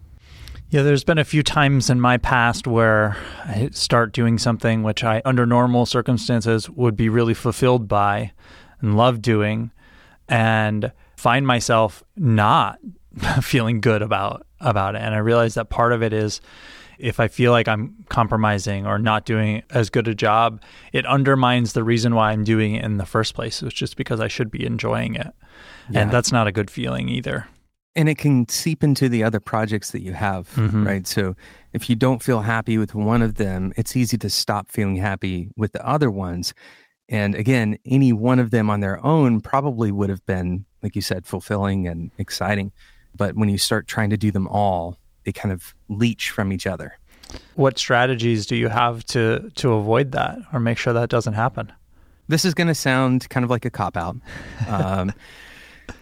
Yeah, 0.74 0.82
there's 0.82 1.04
been 1.04 1.20
a 1.20 1.24
few 1.24 1.44
times 1.44 1.92
in 1.92 2.02
my 2.02 2.18
past 2.18 2.66
where 2.66 3.16
I 3.46 3.70
start 3.74 4.12
doing 4.12 4.40
something 4.40 4.82
which 4.82 5.04
I, 5.04 5.22
under 5.24 5.46
normal 5.46 5.86
circumstances, 5.86 6.68
would 6.68 6.98
be 6.98 7.10
really 7.10 7.36
fulfilled 7.36 7.88
by 7.88 8.32
and 8.82 8.98
love 8.98 9.22
doing, 9.22 9.70
and 10.28 10.92
find 11.16 11.46
myself 11.46 12.04
not 12.16 12.80
feeling 13.44 13.82
good 13.82 14.02
about 14.02 14.48
about 14.62 14.96
it. 14.96 15.04
And 15.04 15.14
I 15.14 15.20
realize 15.20 15.54
that 15.54 15.70
part 15.70 15.94
of 15.94 16.02
it 16.02 16.12
is 16.12 16.42
if 16.98 17.20
I 17.20 17.28
feel 17.28 17.52
like 17.52 17.68
I'm 17.68 18.04
compromising 18.10 18.88
or 18.88 18.98
not 18.98 19.26
doing 19.26 19.62
as 19.70 19.92
good 19.92 20.08
a 20.08 20.16
job, 20.16 20.60
it 20.92 21.06
undermines 21.06 21.74
the 21.74 21.84
reason 21.84 22.16
why 22.16 22.32
I'm 22.32 22.44
doing 22.44 22.74
it 22.74 22.84
in 22.84 22.98
the 22.98 23.06
first 23.06 23.36
place. 23.36 23.62
It's 23.62 23.76
just 23.76 23.96
because 23.96 24.20
I 24.20 24.28
should 24.28 24.50
be 24.50 24.66
enjoying 24.66 25.14
it. 25.14 25.36
Yeah. 25.92 26.00
And 26.02 26.12
that's 26.12 26.32
not 26.32 26.48
a 26.48 26.52
good 26.52 26.72
feeling 26.72 27.10
either. 27.10 27.46
And 27.96 28.10
it 28.10 28.18
can 28.18 28.50
seep 28.50 28.84
into 28.84 29.08
the 29.08 29.24
other 29.24 29.40
projects 29.40 29.92
that 29.92 30.02
you 30.02 30.14
have, 30.14 30.50
mm-hmm. 30.56 30.86
right? 30.86 31.06
So 31.06 31.36
if 31.74 31.90
you 31.90 31.96
don't 31.96 32.24
feel 32.24 32.42
happy 32.42 32.78
with 32.78 32.96
one 32.96 33.22
of 33.22 33.36
them, 33.36 33.72
it's 33.78 33.96
easy 33.96 34.18
to 34.18 34.30
stop 34.30 34.72
feeling 34.72 34.96
happy 34.96 35.50
with 35.56 35.74
the 35.74 35.88
other 35.88 36.10
ones. 36.10 36.54
And 37.08 37.36
again, 37.36 37.78
any 37.86 38.12
one 38.12 38.40
of 38.40 38.50
them 38.52 38.70
on 38.70 38.80
their 38.80 39.04
own 39.06 39.42
probably 39.42 39.92
would 39.92 40.10
have 40.10 40.26
been, 40.26 40.66
like 40.82 40.96
you 40.96 41.02
said, 41.02 41.26
fulfilling 41.26 41.88
and 41.88 42.10
exciting. 42.18 42.72
But 43.16 43.36
when 43.36 43.50
you 43.50 43.58
start 43.58 43.88
trying 43.88 44.10
to 44.10 44.18
do 44.18 44.32
them 44.32 44.48
all, 44.48 44.98
they 45.24 45.32
kind 45.32 45.52
of 45.52 45.76
leach 45.90 46.32
from 46.32 46.52
each 46.52 46.66
other. 46.66 46.98
What 47.56 47.78
strategies 47.78 48.46
do 48.46 48.56
you 48.56 48.70
have 48.70 49.04
to 49.06 49.52
to 49.56 49.74
avoid 49.74 50.12
that 50.12 50.38
or 50.52 50.60
make 50.60 50.78
sure 50.78 50.94
that 50.94 51.10
doesn't 51.10 51.34
happen? 51.34 51.72
This 52.28 52.46
is 52.46 52.54
going 52.54 52.68
to 52.68 52.76
sound 52.76 53.30
kind 53.30 53.44
of 53.44 53.50
like 53.50 53.66
a 53.66 53.70
cop 53.70 53.98
out. 53.98 54.16
Um, 54.68 55.14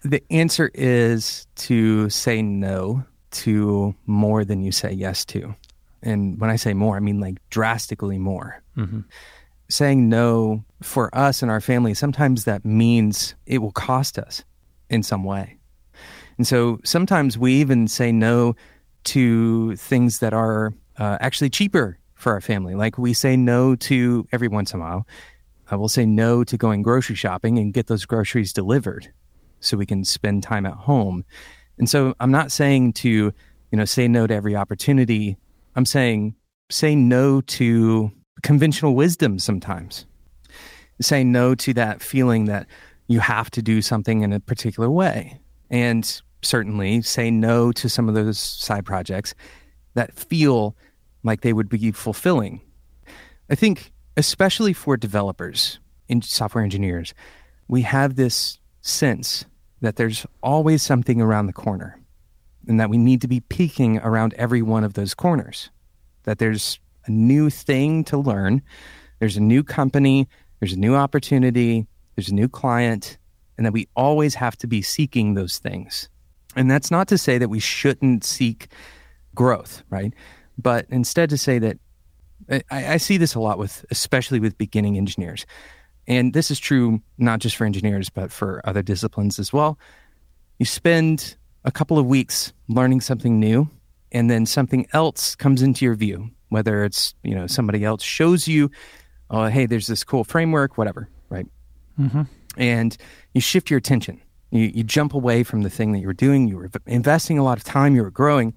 the 0.02 0.22
answer 0.30 0.70
is 0.74 1.46
to 1.56 2.08
say 2.10 2.42
no 2.42 3.04
to 3.32 3.94
more 4.06 4.44
than 4.44 4.62
you 4.62 4.72
say 4.72 4.92
yes 4.92 5.24
to. 5.26 5.54
And 6.02 6.40
when 6.40 6.50
I 6.50 6.56
say 6.56 6.74
more, 6.74 6.96
I 6.96 7.00
mean 7.00 7.20
like 7.20 7.38
drastically 7.50 8.18
more. 8.18 8.62
Mm-hmm. 8.76 9.00
Saying 9.68 10.08
no 10.08 10.64
for 10.82 11.14
us 11.16 11.42
and 11.42 11.50
our 11.50 11.60
family, 11.60 11.94
sometimes 11.94 12.44
that 12.44 12.64
means 12.64 13.34
it 13.46 13.58
will 13.58 13.72
cost 13.72 14.18
us 14.18 14.44
in 14.90 15.02
some 15.02 15.24
way. 15.24 15.56
And 16.36 16.46
so 16.46 16.80
sometimes 16.84 17.38
we 17.38 17.54
even 17.54 17.88
say 17.88 18.12
no 18.12 18.56
to 19.04 19.76
things 19.76 20.18
that 20.18 20.34
are 20.34 20.74
uh, 20.98 21.18
actually 21.20 21.50
cheaper 21.50 21.98
for 22.14 22.32
our 22.32 22.40
family. 22.40 22.74
Like 22.74 22.98
we 22.98 23.14
say 23.14 23.36
no 23.36 23.74
to 23.76 24.26
every 24.32 24.48
once 24.48 24.74
in 24.74 24.80
a 24.80 24.82
while. 24.82 25.06
I 25.70 25.76
will 25.76 25.88
say 25.88 26.04
no 26.04 26.44
to 26.44 26.58
going 26.58 26.82
grocery 26.82 27.16
shopping 27.16 27.58
and 27.58 27.72
get 27.72 27.86
those 27.86 28.04
groceries 28.04 28.52
delivered 28.52 29.10
so 29.62 29.76
we 29.76 29.86
can 29.86 30.04
spend 30.04 30.42
time 30.42 30.66
at 30.66 30.74
home. 30.74 31.24
And 31.78 31.88
so 31.88 32.14
I'm 32.20 32.30
not 32.30 32.52
saying 32.52 32.92
to, 32.94 33.08
you 33.08 33.32
know, 33.72 33.84
say 33.84 34.08
no 34.08 34.26
to 34.26 34.34
every 34.34 34.54
opportunity. 34.56 35.36
I'm 35.74 35.86
saying 35.86 36.34
say 36.70 36.94
no 36.94 37.40
to 37.42 38.10
conventional 38.42 38.94
wisdom 38.94 39.38
sometimes. 39.38 40.06
Say 41.00 41.24
no 41.24 41.54
to 41.56 41.74
that 41.74 42.02
feeling 42.02 42.44
that 42.46 42.66
you 43.08 43.20
have 43.20 43.50
to 43.52 43.62
do 43.62 43.82
something 43.82 44.22
in 44.22 44.32
a 44.32 44.40
particular 44.40 44.90
way. 44.90 45.40
And 45.70 46.20
certainly 46.42 47.02
say 47.02 47.30
no 47.30 47.72
to 47.72 47.88
some 47.88 48.08
of 48.08 48.14
those 48.14 48.38
side 48.38 48.84
projects 48.84 49.34
that 49.94 50.12
feel 50.14 50.76
like 51.22 51.40
they 51.40 51.52
would 51.52 51.68
be 51.68 51.92
fulfilling. 51.92 52.60
I 53.50 53.54
think, 53.54 53.92
especially 54.16 54.72
for 54.72 54.96
developers 54.96 55.78
and 56.08 56.24
software 56.24 56.64
engineers, 56.64 57.14
we 57.68 57.82
have 57.82 58.16
this 58.16 58.58
sense 58.80 59.44
that 59.82 59.96
there's 59.96 60.24
always 60.42 60.82
something 60.82 61.20
around 61.20 61.46
the 61.46 61.52
corner 61.52 62.00
and 62.66 62.80
that 62.80 62.88
we 62.88 62.96
need 62.96 63.20
to 63.20 63.28
be 63.28 63.40
peeking 63.40 63.98
around 63.98 64.32
every 64.34 64.62
one 64.62 64.84
of 64.84 64.94
those 64.94 65.12
corners. 65.12 65.70
That 66.22 66.38
there's 66.38 66.78
a 67.06 67.10
new 67.10 67.50
thing 67.50 68.04
to 68.04 68.16
learn, 68.16 68.62
there's 69.18 69.36
a 69.36 69.40
new 69.40 69.62
company, 69.62 70.28
there's 70.60 70.72
a 70.72 70.78
new 70.78 70.94
opportunity, 70.94 71.86
there's 72.14 72.28
a 72.28 72.34
new 72.34 72.48
client, 72.48 73.18
and 73.56 73.66
that 73.66 73.72
we 73.72 73.88
always 73.96 74.36
have 74.36 74.56
to 74.58 74.66
be 74.66 74.80
seeking 74.82 75.34
those 75.34 75.58
things. 75.58 76.08
And 76.54 76.70
that's 76.70 76.90
not 76.90 77.08
to 77.08 77.18
say 77.18 77.38
that 77.38 77.48
we 77.48 77.58
shouldn't 77.58 78.24
seek 78.24 78.68
growth, 79.34 79.82
right? 79.90 80.14
But 80.56 80.86
instead 80.90 81.30
to 81.30 81.38
say 81.38 81.58
that 81.58 81.78
I, 82.50 82.62
I, 82.70 82.96
see 82.98 83.16
this 83.16 83.34
a 83.34 83.40
lot 83.40 83.58
with, 83.58 83.84
especially 83.90 84.40
with 84.40 84.58
beginning 84.58 84.96
engineers. 84.96 85.46
And 86.06 86.32
this 86.32 86.50
is 86.50 86.58
true 86.58 87.00
not 87.18 87.40
just 87.40 87.56
for 87.56 87.64
engineers, 87.64 88.10
but 88.10 88.32
for 88.32 88.60
other 88.64 88.82
disciplines 88.82 89.38
as 89.38 89.52
well. 89.52 89.78
You 90.58 90.66
spend 90.66 91.36
a 91.64 91.70
couple 91.70 91.98
of 91.98 92.06
weeks 92.06 92.52
learning 92.68 93.00
something 93.00 93.38
new, 93.38 93.70
and 94.10 94.30
then 94.30 94.46
something 94.46 94.86
else 94.92 95.34
comes 95.34 95.62
into 95.62 95.84
your 95.84 95.94
view, 95.94 96.30
whether 96.48 96.84
it's, 96.84 97.14
you 97.22 97.34
know, 97.34 97.46
somebody 97.46 97.84
else 97.84 98.02
shows 98.02 98.48
you, 98.48 98.70
oh, 99.30 99.46
hey, 99.46 99.66
there's 99.66 99.86
this 99.86 100.04
cool 100.04 100.24
framework, 100.24 100.76
whatever, 100.76 101.08
right? 101.30 101.46
Mm-hmm. 101.98 102.22
And 102.56 102.96
you 103.32 103.40
shift 103.40 103.70
your 103.70 103.78
attention. 103.78 104.20
You, 104.50 104.70
you 104.74 104.84
jump 104.84 105.14
away 105.14 105.42
from 105.44 105.62
the 105.62 105.70
thing 105.70 105.92
that 105.92 106.00
you 106.00 106.06
were 106.06 106.12
doing. 106.12 106.46
You 106.46 106.58
were 106.58 106.70
investing 106.86 107.38
a 107.38 107.44
lot 107.44 107.56
of 107.56 107.64
time, 107.64 107.94
you 107.94 108.02
were 108.02 108.10
growing, 108.10 108.54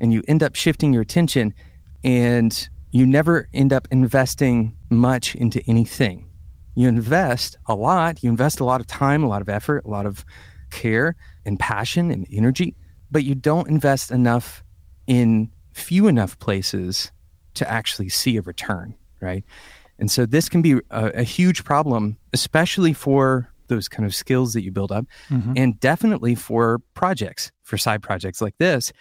and 0.00 0.12
you 0.12 0.22
end 0.28 0.42
up 0.42 0.54
shifting 0.54 0.92
your 0.92 1.02
attention 1.02 1.54
and 2.04 2.68
you 2.90 3.06
never 3.06 3.48
end 3.52 3.72
up 3.72 3.88
investing 3.90 4.76
much 4.90 5.34
into 5.34 5.62
anything. 5.66 6.27
You 6.78 6.86
invest 6.86 7.58
a 7.66 7.74
lot, 7.74 8.22
you 8.22 8.30
invest 8.30 8.60
a 8.60 8.64
lot 8.64 8.80
of 8.80 8.86
time, 8.86 9.24
a 9.24 9.26
lot 9.26 9.42
of 9.42 9.48
effort, 9.48 9.84
a 9.84 9.88
lot 9.88 10.06
of 10.06 10.24
care 10.70 11.16
and 11.44 11.58
passion 11.58 12.12
and 12.12 12.24
energy, 12.30 12.76
but 13.10 13.24
you 13.24 13.34
don't 13.34 13.68
invest 13.68 14.12
enough 14.12 14.62
in 15.08 15.50
few 15.72 16.06
enough 16.06 16.38
places 16.38 17.10
to 17.54 17.68
actually 17.68 18.08
see 18.08 18.36
a 18.36 18.42
return, 18.42 18.94
right? 19.20 19.42
And 19.98 20.08
so 20.08 20.24
this 20.24 20.48
can 20.48 20.62
be 20.62 20.74
a, 20.90 21.06
a 21.16 21.22
huge 21.24 21.64
problem, 21.64 22.16
especially 22.32 22.92
for 22.92 23.52
those 23.66 23.88
kind 23.88 24.06
of 24.06 24.14
skills 24.14 24.52
that 24.52 24.62
you 24.62 24.70
build 24.70 24.92
up, 24.92 25.04
mm-hmm. 25.30 25.54
and 25.56 25.80
definitely 25.80 26.36
for 26.36 26.78
projects, 26.94 27.50
for 27.64 27.76
side 27.76 28.04
projects 28.04 28.40
like 28.40 28.54
this, 28.58 28.92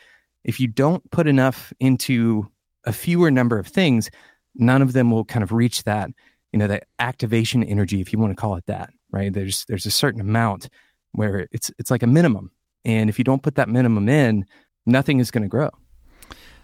if 0.43 0.60
you 0.60 0.67
don't 0.67 1.12
put 1.12 1.27
enough 1.27 1.72
into 1.79 2.50
a 2.86 2.91
fewer 2.91 3.29
number 3.29 3.60
of 3.60 3.67
things, 3.67 4.10
none 4.55 4.81
of 4.81 4.93
them 4.93 5.12
will 5.12 5.25
kind 5.25 5.43
of 5.43 5.51
reach 5.51 5.84
that, 5.84 6.10
you 6.51 6.60
know, 6.60 6.68
that 6.68 6.88
activation 7.00 7.63
energy, 7.63 8.01
if 8.01 8.13
you 8.13 8.20
want 8.20 8.32
to 8.32 8.36
call 8.36 8.56
it 8.56 8.66
that, 8.68 8.92
right? 9.12 9.34
There's 9.34 9.66
there's 9.68 9.86
a 9.86 9.92
certain 9.92 10.22
amount 10.22 10.70
where 11.12 11.48
it's 11.51 11.72
it's 11.77 11.92
like 11.92 12.04
a 12.04 12.08
minimum. 12.08 12.51
And 12.86 13.10
if 13.10 13.18
you 13.18 13.25
don't 13.25 13.44
put 13.44 13.56
that 13.56 13.70
minimum 13.70 14.08
in, 14.08 14.46
nothing 14.86 15.20
is 15.20 15.32
going 15.32 15.44
to 15.44 15.50
grow. 15.50 15.70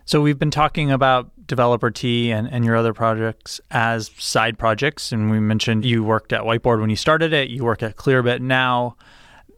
So 0.05 0.21
we've 0.21 0.39
been 0.39 0.51
talking 0.51 0.91
about 0.91 1.31
Developer 1.47 1.89
Tea 1.89 2.31
and, 2.31 2.47
and 2.47 2.65
your 2.65 2.75
other 2.75 2.93
projects 2.93 3.61
as 3.71 4.11
side 4.17 4.57
projects. 4.57 5.11
And 5.11 5.31
we 5.31 5.39
mentioned 5.39 5.85
you 5.85 6.03
worked 6.03 6.33
at 6.33 6.41
Whiteboard 6.41 6.81
when 6.81 6.89
you 6.89 6.95
started 6.95 7.33
it, 7.33 7.49
you 7.49 7.63
work 7.63 7.83
at 7.83 7.95
Clearbit 7.95 8.41
now 8.41 8.97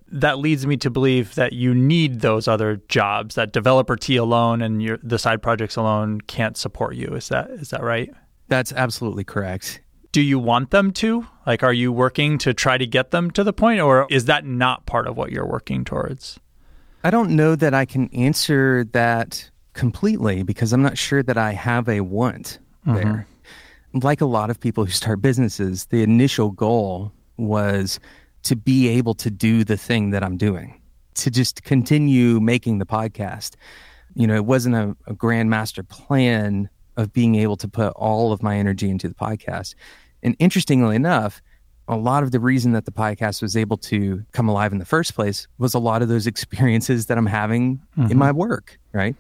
that 0.08 0.38
leads 0.38 0.68
me 0.68 0.78
to 0.78 0.90
believe 0.90 1.36
that 1.36 1.54
you 1.54 1.74
need 1.74 2.22
those 2.22 2.48
other 2.48 2.78
jobs 2.88 3.36
that 3.36 3.52
developer 3.52 3.96
Tea 3.96 4.18
alone 4.18 4.62
and 4.62 4.82
your 4.82 5.00
the 5.02 5.18
side 5.18 5.42
projects 5.42 5.76
alone 5.76 6.22
can't 6.22 6.58
support 6.58 6.96
you. 6.96 7.08
Is 7.08 7.30
that 7.30 7.50
is 7.50 7.70
that 7.70 7.84
right? 7.84 8.10
That's 8.48 8.72
absolutely 8.72 9.24
correct. 9.24 9.82
Do 10.16 10.22
you 10.22 10.40
want 10.40 10.72
them 10.72 10.92
to? 10.92 11.28
Like 11.46 11.62
are 11.62 11.74
you 11.74 11.92
working 11.92 12.38
to 12.38 12.54
try 12.54 12.78
to 12.78 12.88
get 12.88 13.12
them 13.12 13.32
to 13.32 13.44
the 13.44 13.52
point 13.52 13.82
or 13.82 14.08
is 14.10 14.24
that 14.26 14.46
not 14.46 14.86
part 14.86 15.08
of 15.08 15.18
what 15.18 15.30
you're 15.30 15.46
working 15.46 15.84
towards? 15.84 16.40
I 17.04 17.12
don't 17.12 17.32
know 17.32 17.54
that 17.58 17.74
I 17.74 17.84
can 17.84 18.08
answer 18.14 18.86
that 18.94 19.50
completely 19.74 20.42
because 20.42 20.72
I'm 20.72 20.82
not 20.82 20.98
sure 20.98 21.22
that 21.22 21.38
I 21.38 21.52
have 21.52 21.90
a 21.90 22.00
want 22.00 22.60
mm-hmm. 22.88 22.96
there. 22.96 23.28
Like 23.92 24.22
a 24.22 24.26
lot 24.26 24.50
of 24.50 24.58
people 24.58 24.86
who 24.86 24.92
start 24.92 25.22
businesses, 25.22 25.88
the 25.88 26.02
initial 26.02 26.52
goal 26.52 27.12
was 27.36 28.00
to 28.44 28.56
be 28.56 28.88
able 28.88 29.16
to 29.16 29.30
do 29.30 29.66
the 29.66 29.76
thing 29.76 30.12
that 30.12 30.24
I'm 30.24 30.38
doing, 30.38 30.82
to 31.16 31.30
just 31.30 31.64
continue 31.64 32.40
making 32.40 32.78
the 32.78 32.86
podcast. 32.86 33.56
You 34.14 34.28
know, 34.28 34.36
it 34.36 34.46
wasn't 34.46 34.76
a, 34.76 34.96
a 35.08 35.14
grand 35.14 35.50
master 35.50 35.84
plan 35.84 36.70
of 36.96 37.12
being 37.12 37.36
able 37.36 37.58
to 37.58 37.68
put 37.68 37.92
all 37.98 38.32
of 38.32 38.42
my 38.42 38.56
energy 38.56 38.90
into 38.90 39.10
the 39.10 39.14
podcast. 39.14 39.76
And 40.26 40.36
interestingly 40.40 40.96
enough, 40.96 41.40
a 41.88 41.96
lot 41.96 42.24
of 42.24 42.32
the 42.32 42.40
reason 42.40 42.72
that 42.72 42.86
the 42.86 42.92
podcast 42.92 43.44
was 43.44 43.56
able 43.56 43.78
to 43.78 44.26
come 44.32 44.50
alive 44.50 44.72
in 44.72 44.80
the 44.80 44.86
first 44.86 45.14
place 45.14 45.48
was 45.60 45.76
a 45.76 45.80
lot 45.80 46.02
of 46.02 46.10
those 46.10 46.26
experiences 46.34 47.06
that 47.06 47.18
I'm 47.18 47.28
having 47.28 47.78
mm-hmm. 47.96 48.12
in 48.12 48.18
my 48.18 48.32
work, 48.32 48.80
right? 48.92 49.16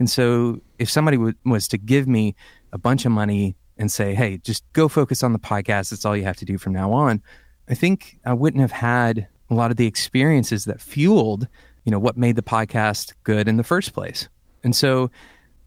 And 0.00 0.10
so 0.10 0.60
if 0.80 0.90
somebody 0.90 1.16
w- 1.16 1.34
was 1.44 1.68
to 1.68 1.78
give 1.78 2.08
me 2.08 2.34
a 2.72 2.78
bunch 2.78 3.06
of 3.06 3.12
money 3.12 3.54
and 3.78 3.90
say, 3.90 4.14
hey, 4.14 4.38
just 4.38 4.64
go 4.72 4.88
focus 4.88 5.22
on 5.22 5.32
the 5.32 5.38
podcast, 5.38 5.90
that's 5.90 6.04
all 6.04 6.16
you 6.16 6.24
have 6.24 6.36
to 6.38 6.44
do 6.44 6.58
from 6.58 6.72
now 6.72 6.92
on, 6.92 7.22
I 7.68 7.74
think 7.74 8.18
I 8.24 8.32
wouldn't 8.32 8.60
have 8.60 8.72
had 8.72 9.28
a 9.50 9.54
lot 9.54 9.70
of 9.70 9.76
the 9.76 9.86
experiences 9.86 10.64
that 10.64 10.80
fueled, 10.80 11.46
you 11.84 11.92
know, 11.92 12.00
what 12.00 12.16
made 12.16 12.34
the 12.34 12.42
podcast 12.42 13.12
good 13.22 13.46
in 13.46 13.58
the 13.58 13.64
first 13.64 13.92
place. 13.92 14.28
And 14.64 14.74
so 14.74 15.08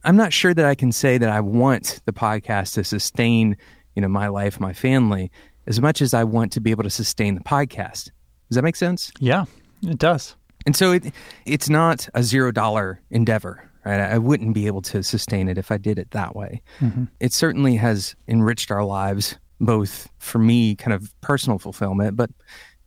I'm 0.03 0.17
not 0.17 0.33
sure 0.33 0.53
that 0.53 0.65
I 0.65 0.75
can 0.75 0.91
say 0.91 1.17
that 1.17 1.29
I 1.29 1.39
want 1.39 2.01
the 2.05 2.13
podcast 2.13 2.73
to 2.73 2.83
sustain, 2.83 3.55
you 3.95 4.01
know, 4.01 4.07
my 4.07 4.27
life, 4.27 4.59
my 4.59 4.73
family, 4.73 5.31
as 5.67 5.79
much 5.79 6.01
as 6.01 6.13
I 6.13 6.23
want 6.23 6.51
to 6.53 6.61
be 6.61 6.71
able 6.71 6.83
to 6.83 6.89
sustain 6.89 7.35
the 7.35 7.41
podcast. 7.41 8.11
Does 8.49 8.55
that 8.55 8.63
make 8.63 8.75
sense? 8.75 9.11
Yeah, 9.19 9.45
it 9.83 9.97
does. 9.97 10.35
And 10.65 10.75
so 10.75 10.91
it, 10.91 11.13
it's 11.45 11.69
not 11.69 12.07
a 12.13 12.23
zero 12.23 12.51
dollar 12.51 13.01
endeavor, 13.09 13.67
right? 13.85 13.99
I 13.99 14.17
wouldn't 14.17 14.53
be 14.53 14.67
able 14.67 14.81
to 14.83 15.03
sustain 15.03 15.47
it 15.47 15.57
if 15.57 15.71
I 15.71 15.77
did 15.77 15.97
it 15.97 16.11
that 16.11 16.35
way. 16.35 16.61
Mm-hmm. 16.79 17.05
It 17.19 17.33
certainly 17.33 17.75
has 17.77 18.15
enriched 18.27 18.71
our 18.71 18.83
lives 18.83 19.37
both 19.59 20.09
for 20.17 20.39
me, 20.39 20.75
kind 20.75 20.93
of 20.93 21.13
personal 21.21 21.59
fulfillment, 21.59 22.15
but 22.15 22.31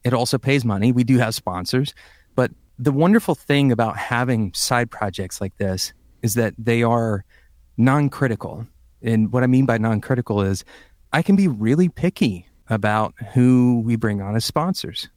it 0.02 0.12
also 0.12 0.38
pays 0.38 0.64
money. 0.64 0.92
We 0.92 1.04
do 1.04 1.18
have 1.18 1.34
sponsors. 1.34 1.94
But 2.34 2.50
the 2.78 2.92
wonderful 2.92 3.34
thing 3.34 3.72
about 3.72 3.96
having 3.96 4.52
side 4.54 4.90
projects 4.90 5.40
like 5.40 5.56
this 5.56 5.92
is 6.22 6.34
that 6.34 6.54
they 6.58 6.82
are 6.82 7.24
non 7.76 8.08
critical. 8.08 8.66
And 9.02 9.32
what 9.32 9.42
I 9.42 9.46
mean 9.46 9.66
by 9.66 9.78
non 9.78 10.00
critical 10.00 10.42
is 10.42 10.64
I 11.14 11.22
can 11.22 11.36
be 11.36 11.46
really 11.46 11.88
picky 11.88 12.48
about 12.68 13.14
who 13.34 13.82
we 13.86 13.94
bring 13.94 14.20
on 14.20 14.34
as 14.34 14.44
sponsors. 14.44 15.08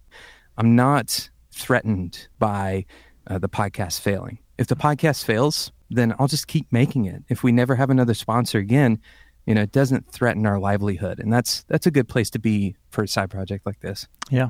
I'm 0.56 0.76
not 0.76 1.28
threatened 1.52 2.28
by 2.38 2.86
uh, 3.26 3.40
the 3.40 3.50
podcast 3.50 4.02
failing. 4.02 4.38
If 4.60 4.68
the 4.68 4.76
podcast 4.76 5.26
fails, 5.26 5.72
then 5.90 6.14
I'll 6.20 6.28
just 6.28 6.46
keep 6.46 6.72
making 6.72 7.06
it. 7.06 7.24
If 7.30 7.42
we 7.42 7.52
never 7.52 7.74
have 7.74 7.90
another 7.90 8.14
sponsor 8.14 8.60
again, 8.60 9.02
you 9.48 9.56
know, 9.56 9.64
it 9.64 9.72
doesn't 9.72 10.12
threaten 10.12 10.46
our 10.46 10.60
livelihood. 10.60 11.18
And 11.18 11.34
that's 11.34 11.64
that's 11.64 11.88
a 11.88 11.92
good 11.92 12.08
place 12.08 12.30
to 12.30 12.40
be 12.40 12.76
for 12.92 13.04
a 13.04 13.08
side 13.08 13.32
project 13.32 13.66
like 13.66 13.80
this. 13.80 14.08
Yeah. 14.30 14.50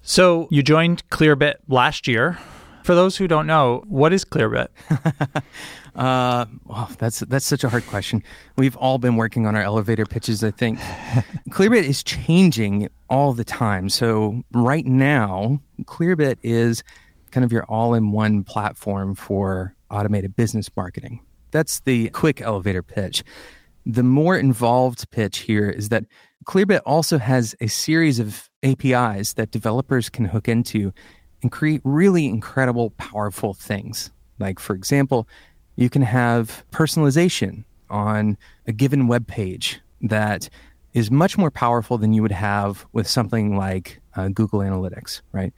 So 0.00 0.48
you 0.50 0.62
joined 0.62 1.06
Clearbit 1.10 1.56
last 1.68 2.08
year. 2.08 2.38
For 2.82 2.94
those 2.94 3.16
who 3.16 3.28
don't 3.28 3.46
know, 3.46 3.84
what 3.86 4.12
is 4.12 4.24
Clearbit? 4.24 4.68
Uh, 5.94 6.46
well, 6.64 6.90
that's 6.98 7.20
that's 7.20 7.44
such 7.44 7.64
a 7.64 7.68
hard 7.68 7.86
question. 7.86 8.22
We've 8.56 8.76
all 8.76 8.96
been 8.96 9.16
working 9.16 9.46
on 9.46 9.54
our 9.54 9.62
elevator 9.62 10.06
pitches. 10.06 10.42
I 10.42 10.50
think 10.50 10.78
Clearbit 11.50 11.82
is 11.82 12.02
changing 12.02 12.88
all 13.10 13.34
the 13.34 13.44
time. 13.44 13.90
So 13.90 14.42
right 14.52 14.86
now, 14.86 15.60
Clearbit 15.82 16.38
is 16.42 16.82
kind 17.30 17.44
of 17.44 17.52
your 17.52 17.64
all-in-one 17.64 18.44
platform 18.44 19.14
for 19.14 19.74
automated 19.90 20.34
business 20.34 20.70
marketing. 20.76 21.20
That's 21.50 21.80
the 21.80 22.08
quick 22.10 22.40
elevator 22.40 22.82
pitch. 22.82 23.22
The 23.84 24.02
more 24.02 24.38
involved 24.38 25.10
pitch 25.10 25.40
here 25.40 25.68
is 25.68 25.90
that 25.90 26.04
Clearbit 26.46 26.80
also 26.86 27.18
has 27.18 27.54
a 27.60 27.66
series 27.66 28.18
of 28.18 28.48
APIs 28.62 29.34
that 29.34 29.50
developers 29.50 30.08
can 30.08 30.24
hook 30.24 30.48
into 30.48 30.92
and 31.42 31.50
create 31.50 31.80
really 31.84 32.26
incredible, 32.26 32.90
powerful 32.90 33.52
things. 33.52 34.10
Like, 34.38 34.58
for 34.58 34.74
example, 34.74 35.28
you 35.76 35.90
can 35.90 36.02
have 36.02 36.64
personalization 36.72 37.64
on 37.90 38.38
a 38.66 38.72
given 38.72 39.08
web 39.08 39.26
page 39.26 39.80
that 40.00 40.48
is 40.94 41.10
much 41.10 41.38
more 41.38 41.50
powerful 41.50 41.98
than 41.98 42.12
you 42.12 42.22
would 42.22 42.32
have 42.32 42.86
with 42.92 43.06
something 43.06 43.56
like 43.56 44.00
uh, 44.16 44.28
Google 44.28 44.60
Analytics, 44.60 45.22
right? 45.32 45.52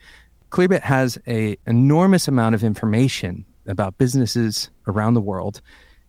Clearbit 0.51 0.83
has 0.83 1.19
a 1.27 1.57
enormous 1.67 2.29
amount 2.29 2.55
of 2.55 2.63
information 2.63 3.45
about 3.67 3.99
businesses 3.99 4.71
around 4.87 5.15
the 5.15 5.21
world, 5.21 5.61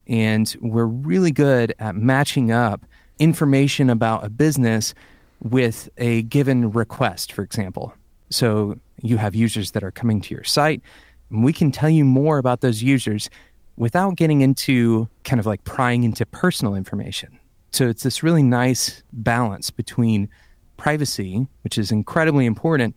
and 0.07 0.55
we're 0.61 0.85
really 0.85 1.31
good 1.31 1.73
at 1.79 1.95
matching 1.95 2.51
up 2.51 2.85
information 3.17 3.89
about 3.89 4.23
a 4.23 4.29
business 4.29 4.93
with 5.41 5.89
a 5.97 6.21
given 6.23 6.71
request, 6.71 7.31
for 7.31 7.41
example. 7.41 7.93
So 8.29 8.77
you 9.05 9.17
have 9.17 9.35
users 9.35 9.71
that 9.71 9.83
are 9.83 9.91
coming 9.91 10.21
to 10.21 10.33
your 10.33 10.43
site, 10.43 10.81
and 11.29 11.43
we 11.43 11.53
can 11.53 11.71
tell 11.71 11.89
you 11.89 12.05
more 12.05 12.37
about 12.37 12.61
those 12.61 12.81
users 12.81 13.29
without 13.77 14.15
getting 14.15 14.41
into 14.41 15.07
kind 15.23 15.39
of 15.39 15.45
like 15.45 15.63
prying 15.63 16.03
into 16.03 16.25
personal 16.25 16.75
information. 16.75 17.37
So 17.71 17.87
it's 17.87 18.03
this 18.03 18.23
really 18.23 18.43
nice 18.43 19.03
balance 19.11 19.69
between 19.69 20.29
privacy, 20.77 21.47
which 21.63 21.77
is 21.77 21.91
incredibly 21.91 22.45
important, 22.45 22.95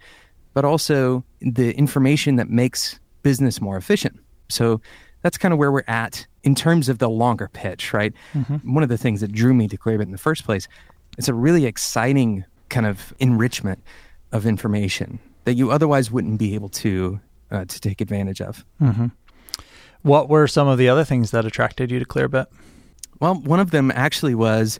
but 0.55 0.65
also 0.65 1.25
the 1.41 1.73
information 1.77 2.37
that 2.37 2.49
makes 2.49 3.01
business 3.23 3.61
more 3.61 3.77
efficient. 3.77 4.19
So 4.49 4.81
that's 5.23 5.37
kind 5.37 5.53
of 5.53 5.59
where 5.59 5.73
we're 5.73 5.83
at 5.89 6.27
in 6.45 6.55
terms 6.55 6.89
of 6.89 6.99
the 6.99 7.11
longer 7.11 7.49
pitch, 7.53 7.93
right? 7.93 8.13
Mm-hmm. 8.35 8.73
One 8.73 8.83
of 8.83 8.89
the 8.89 8.99
things 8.99 9.21
that 9.21 9.33
drew 9.33 9.53
me 9.53 9.67
to 9.69 9.77
Clearbit 9.77 10.03
in 10.03 10.13
the 10.13 10.19
first 10.19 10.45
place, 10.45 10.69
it's 11.19 11.29
a 11.29 11.35
really 11.35 11.67
exciting 11.67 12.45
kind 12.69 12.87
of 12.87 13.13
enrichment 13.19 13.83
of 14.31 14.47
information 14.47 15.19
that 15.49 15.55
you 15.55 15.71
otherwise 15.71 16.11
wouldn't 16.11 16.39
be 16.39 16.55
able 16.55 16.69
to 16.69 17.19
uh, 17.51 17.65
to 17.65 17.81
take 17.81 18.03
advantage 18.03 18.43
of. 18.43 18.67
Mm-hmm. 18.83 19.07
What 20.03 20.29
were 20.29 20.47
some 20.47 20.69
of 20.69 20.77
the 20.77 20.91
other 20.91 21.05
things 21.05 21.31
that 21.31 21.47
attracted 21.47 21.91
you 21.91 21.99
to 21.99 22.05
Clearbit? 22.05 22.47
Well, 23.19 23.37
one 23.37 23.59
of 23.59 23.71
them 23.71 23.91
actually 23.95 24.35
was 24.35 24.79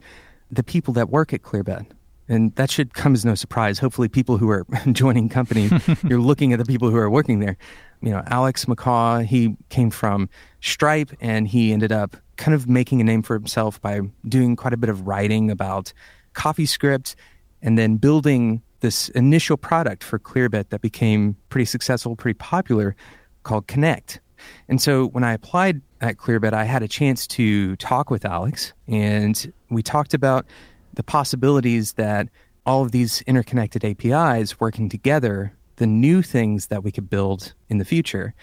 the 0.51 0.61
people 0.61 0.93
that 0.93 1.09
work 1.09 1.33
at 1.33 1.41
Clearbit. 1.41 1.87
And 2.27 2.53
that 2.53 2.69
should 2.69 2.93
come 2.93 3.15
as 3.15 3.25
no 3.25 3.33
surprise. 3.33 3.79
Hopefully, 3.79 4.09
people 4.09 4.37
who 4.37 4.47
are 4.51 4.63
joining 4.91 5.27
companies, 5.27 5.71
you're 6.07 6.21
looking 6.21 6.53
at 6.53 6.59
the 6.59 6.65
people 6.65 6.91
who 6.91 6.97
are 6.97 7.09
working 7.09 7.39
there. 7.39 7.57
You 8.01 8.11
know, 8.11 8.21
Alex 8.27 8.65
MacCaw, 8.65 9.25
he 9.25 9.57
came 9.69 9.89
from 9.89 10.29
Stripe 10.61 11.09
and 11.19 11.47
he 11.47 11.73
ended 11.73 11.91
up 11.91 12.15
kind 12.37 12.53
of 12.53 12.69
making 12.69 13.01
a 13.01 13.03
name 13.03 13.23
for 13.23 13.33
himself 13.33 13.81
by 13.81 14.01
doing 14.27 14.55
quite 14.55 14.73
a 14.73 14.77
bit 14.77 14.91
of 14.91 15.07
writing 15.07 15.49
about 15.49 15.91
CoffeeScript 16.35 17.15
and 17.63 17.75
then 17.75 17.97
building 17.97 18.61
this 18.79 19.09
initial 19.09 19.57
product 19.57 20.03
for 20.03 20.19
Clearbit 20.19 20.69
that 20.69 20.81
became 20.81 21.35
pretty 21.49 21.65
successful, 21.65 22.15
pretty 22.15 22.37
popular 22.37 22.95
called 23.43 23.67
Connect. 23.67 24.19
And 24.67 24.81
so 24.81 25.07
when 25.07 25.23
I 25.23 25.33
applied 25.33 25.81
at 26.01 26.17
Clearbit, 26.17 26.53
I 26.53 26.63
had 26.63 26.81
a 26.81 26.87
chance 26.87 27.27
to 27.27 27.75
talk 27.75 28.09
with 28.09 28.23
Alex, 28.25 28.73
and 28.87 29.51
we 29.69 29.83
talked 29.83 30.13
about 30.13 30.45
the 30.93 31.03
possibilities 31.03 31.93
that 31.93 32.29
all 32.65 32.83
of 32.83 32.91
these 32.91 33.21
interconnected 33.23 33.83
APIs 33.83 34.59
working 34.59 34.89
together, 34.89 35.53
the 35.77 35.87
new 35.87 36.21
things 36.21 36.67
that 36.67 36.83
we 36.83 36.91
could 36.91 37.09
build 37.09 37.53
in 37.69 37.79
the 37.79 37.85
future. 37.85 38.33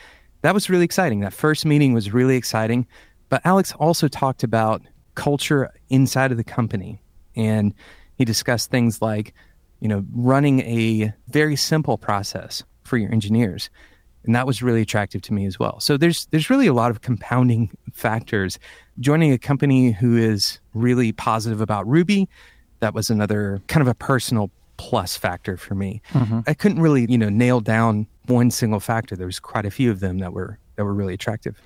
That 0.42 0.54
was 0.54 0.68
really 0.68 0.84
exciting. 0.84 1.20
That 1.20 1.32
first 1.32 1.64
meeting 1.64 1.92
was 1.92 2.12
really 2.12 2.36
exciting. 2.36 2.86
But 3.28 3.42
Alex 3.44 3.72
also 3.72 4.08
talked 4.08 4.42
about 4.42 4.82
culture 5.14 5.72
inside 5.88 6.30
of 6.30 6.36
the 6.36 6.44
company. 6.44 7.02
And 7.34 7.74
he 8.16 8.24
discussed 8.24 8.70
things 8.70 9.02
like, 9.02 9.34
you 9.80 9.88
know, 9.88 10.04
running 10.12 10.60
a 10.60 11.12
very 11.28 11.56
simple 11.56 11.98
process 11.98 12.62
for 12.82 12.96
your 12.96 13.12
engineers 13.12 13.68
and 14.26 14.34
that 14.34 14.46
was 14.46 14.62
really 14.62 14.82
attractive 14.82 15.22
to 15.22 15.32
me 15.32 15.46
as 15.46 15.58
well. 15.58 15.80
So 15.80 15.96
there's 15.96 16.26
there's 16.26 16.50
really 16.50 16.66
a 16.66 16.74
lot 16.74 16.90
of 16.90 17.00
compounding 17.00 17.70
factors. 17.92 18.58
Joining 18.98 19.32
a 19.32 19.38
company 19.38 19.92
who 19.92 20.16
is 20.16 20.58
really 20.74 21.12
positive 21.12 21.60
about 21.60 21.86
Ruby, 21.86 22.28
that 22.80 22.92
was 22.92 23.08
another 23.08 23.62
kind 23.68 23.82
of 23.82 23.88
a 23.88 23.94
personal 23.94 24.50
plus 24.76 25.16
factor 25.16 25.56
for 25.56 25.74
me. 25.74 26.02
Mm-hmm. 26.12 26.40
I 26.46 26.54
couldn't 26.54 26.80
really, 26.80 27.06
you 27.08 27.16
know, 27.16 27.30
nail 27.30 27.60
down 27.60 28.06
one 28.26 28.50
single 28.50 28.80
factor. 28.80 29.16
There 29.16 29.26
was 29.26 29.40
quite 29.40 29.64
a 29.64 29.70
few 29.70 29.90
of 29.90 30.00
them 30.00 30.18
that 30.18 30.32
were 30.32 30.58
that 30.74 30.84
were 30.84 30.94
really 30.94 31.14
attractive. 31.14 31.60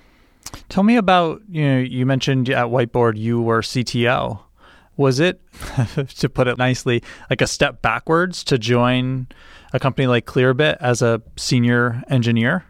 Tell 0.69 0.83
me 0.83 0.95
about, 0.95 1.41
you 1.49 1.67
know, 1.67 1.79
you 1.79 2.05
mentioned 2.05 2.49
at 2.49 2.67
Whiteboard 2.67 3.17
you 3.17 3.41
were 3.41 3.61
CTO. 3.61 4.39
Was 5.01 5.19
it 5.19 5.41
to 6.19 6.29
put 6.29 6.47
it 6.47 6.59
nicely, 6.59 7.01
like 7.31 7.41
a 7.41 7.47
step 7.47 7.81
backwards 7.81 8.43
to 8.43 8.59
join 8.59 9.25
a 9.73 9.79
company 9.79 10.05
like 10.05 10.27
Clearbit 10.27 10.77
as 10.79 11.01
a 11.01 11.23
senior 11.37 12.03
engineer? 12.07 12.63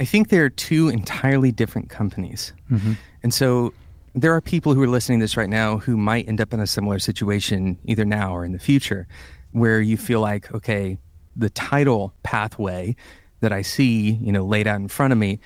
I 0.00 0.04
think 0.04 0.30
they're 0.30 0.50
two 0.50 0.88
entirely 0.88 1.52
different 1.52 1.90
companies. 1.90 2.52
Mm-hmm. 2.72 2.94
And 3.22 3.32
so 3.32 3.72
there 4.16 4.34
are 4.34 4.40
people 4.40 4.74
who 4.74 4.82
are 4.82 4.88
listening 4.88 5.20
to 5.20 5.22
this 5.22 5.36
right 5.36 5.48
now 5.48 5.78
who 5.78 5.96
might 5.96 6.26
end 6.26 6.40
up 6.40 6.52
in 6.52 6.58
a 6.58 6.66
similar 6.66 6.98
situation 6.98 7.78
either 7.84 8.04
now 8.04 8.34
or 8.34 8.44
in 8.44 8.50
the 8.50 8.58
future 8.58 9.06
where 9.52 9.80
you 9.80 9.96
feel 9.96 10.20
like, 10.20 10.52
okay, 10.52 10.98
the 11.36 11.50
title 11.50 12.12
pathway 12.24 12.96
that 13.42 13.52
I 13.52 13.62
see, 13.62 14.10
you 14.10 14.32
know, 14.32 14.44
laid 14.44 14.66
out 14.66 14.80
in 14.80 14.88
front 14.88 15.12
of 15.12 15.20
me, 15.20 15.38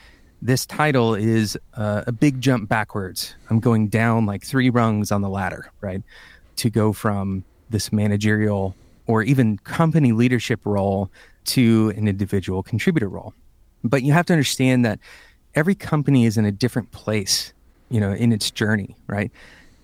this 0.42 0.66
title 0.66 1.14
is 1.14 1.56
uh, 1.74 2.02
a 2.04 2.12
big 2.12 2.40
jump 2.40 2.68
backwards. 2.68 3.36
I'm 3.48 3.60
going 3.60 3.86
down 3.86 4.26
like 4.26 4.44
three 4.44 4.70
rungs 4.70 5.12
on 5.12 5.22
the 5.22 5.28
ladder, 5.28 5.70
right? 5.80 6.02
To 6.56 6.68
go 6.68 6.92
from 6.92 7.44
this 7.70 7.92
managerial 7.92 8.74
or 9.06 9.22
even 9.22 9.58
company 9.58 10.10
leadership 10.10 10.60
role 10.64 11.10
to 11.44 11.92
an 11.96 12.08
individual 12.08 12.64
contributor 12.64 13.08
role. 13.08 13.34
But 13.84 14.02
you 14.02 14.12
have 14.12 14.26
to 14.26 14.32
understand 14.32 14.84
that 14.84 14.98
every 15.54 15.76
company 15.76 16.26
is 16.26 16.36
in 16.36 16.44
a 16.44 16.52
different 16.52 16.90
place, 16.90 17.52
you 17.88 18.00
know, 18.00 18.12
in 18.12 18.32
its 18.32 18.50
journey, 18.50 18.96
right? 19.06 19.30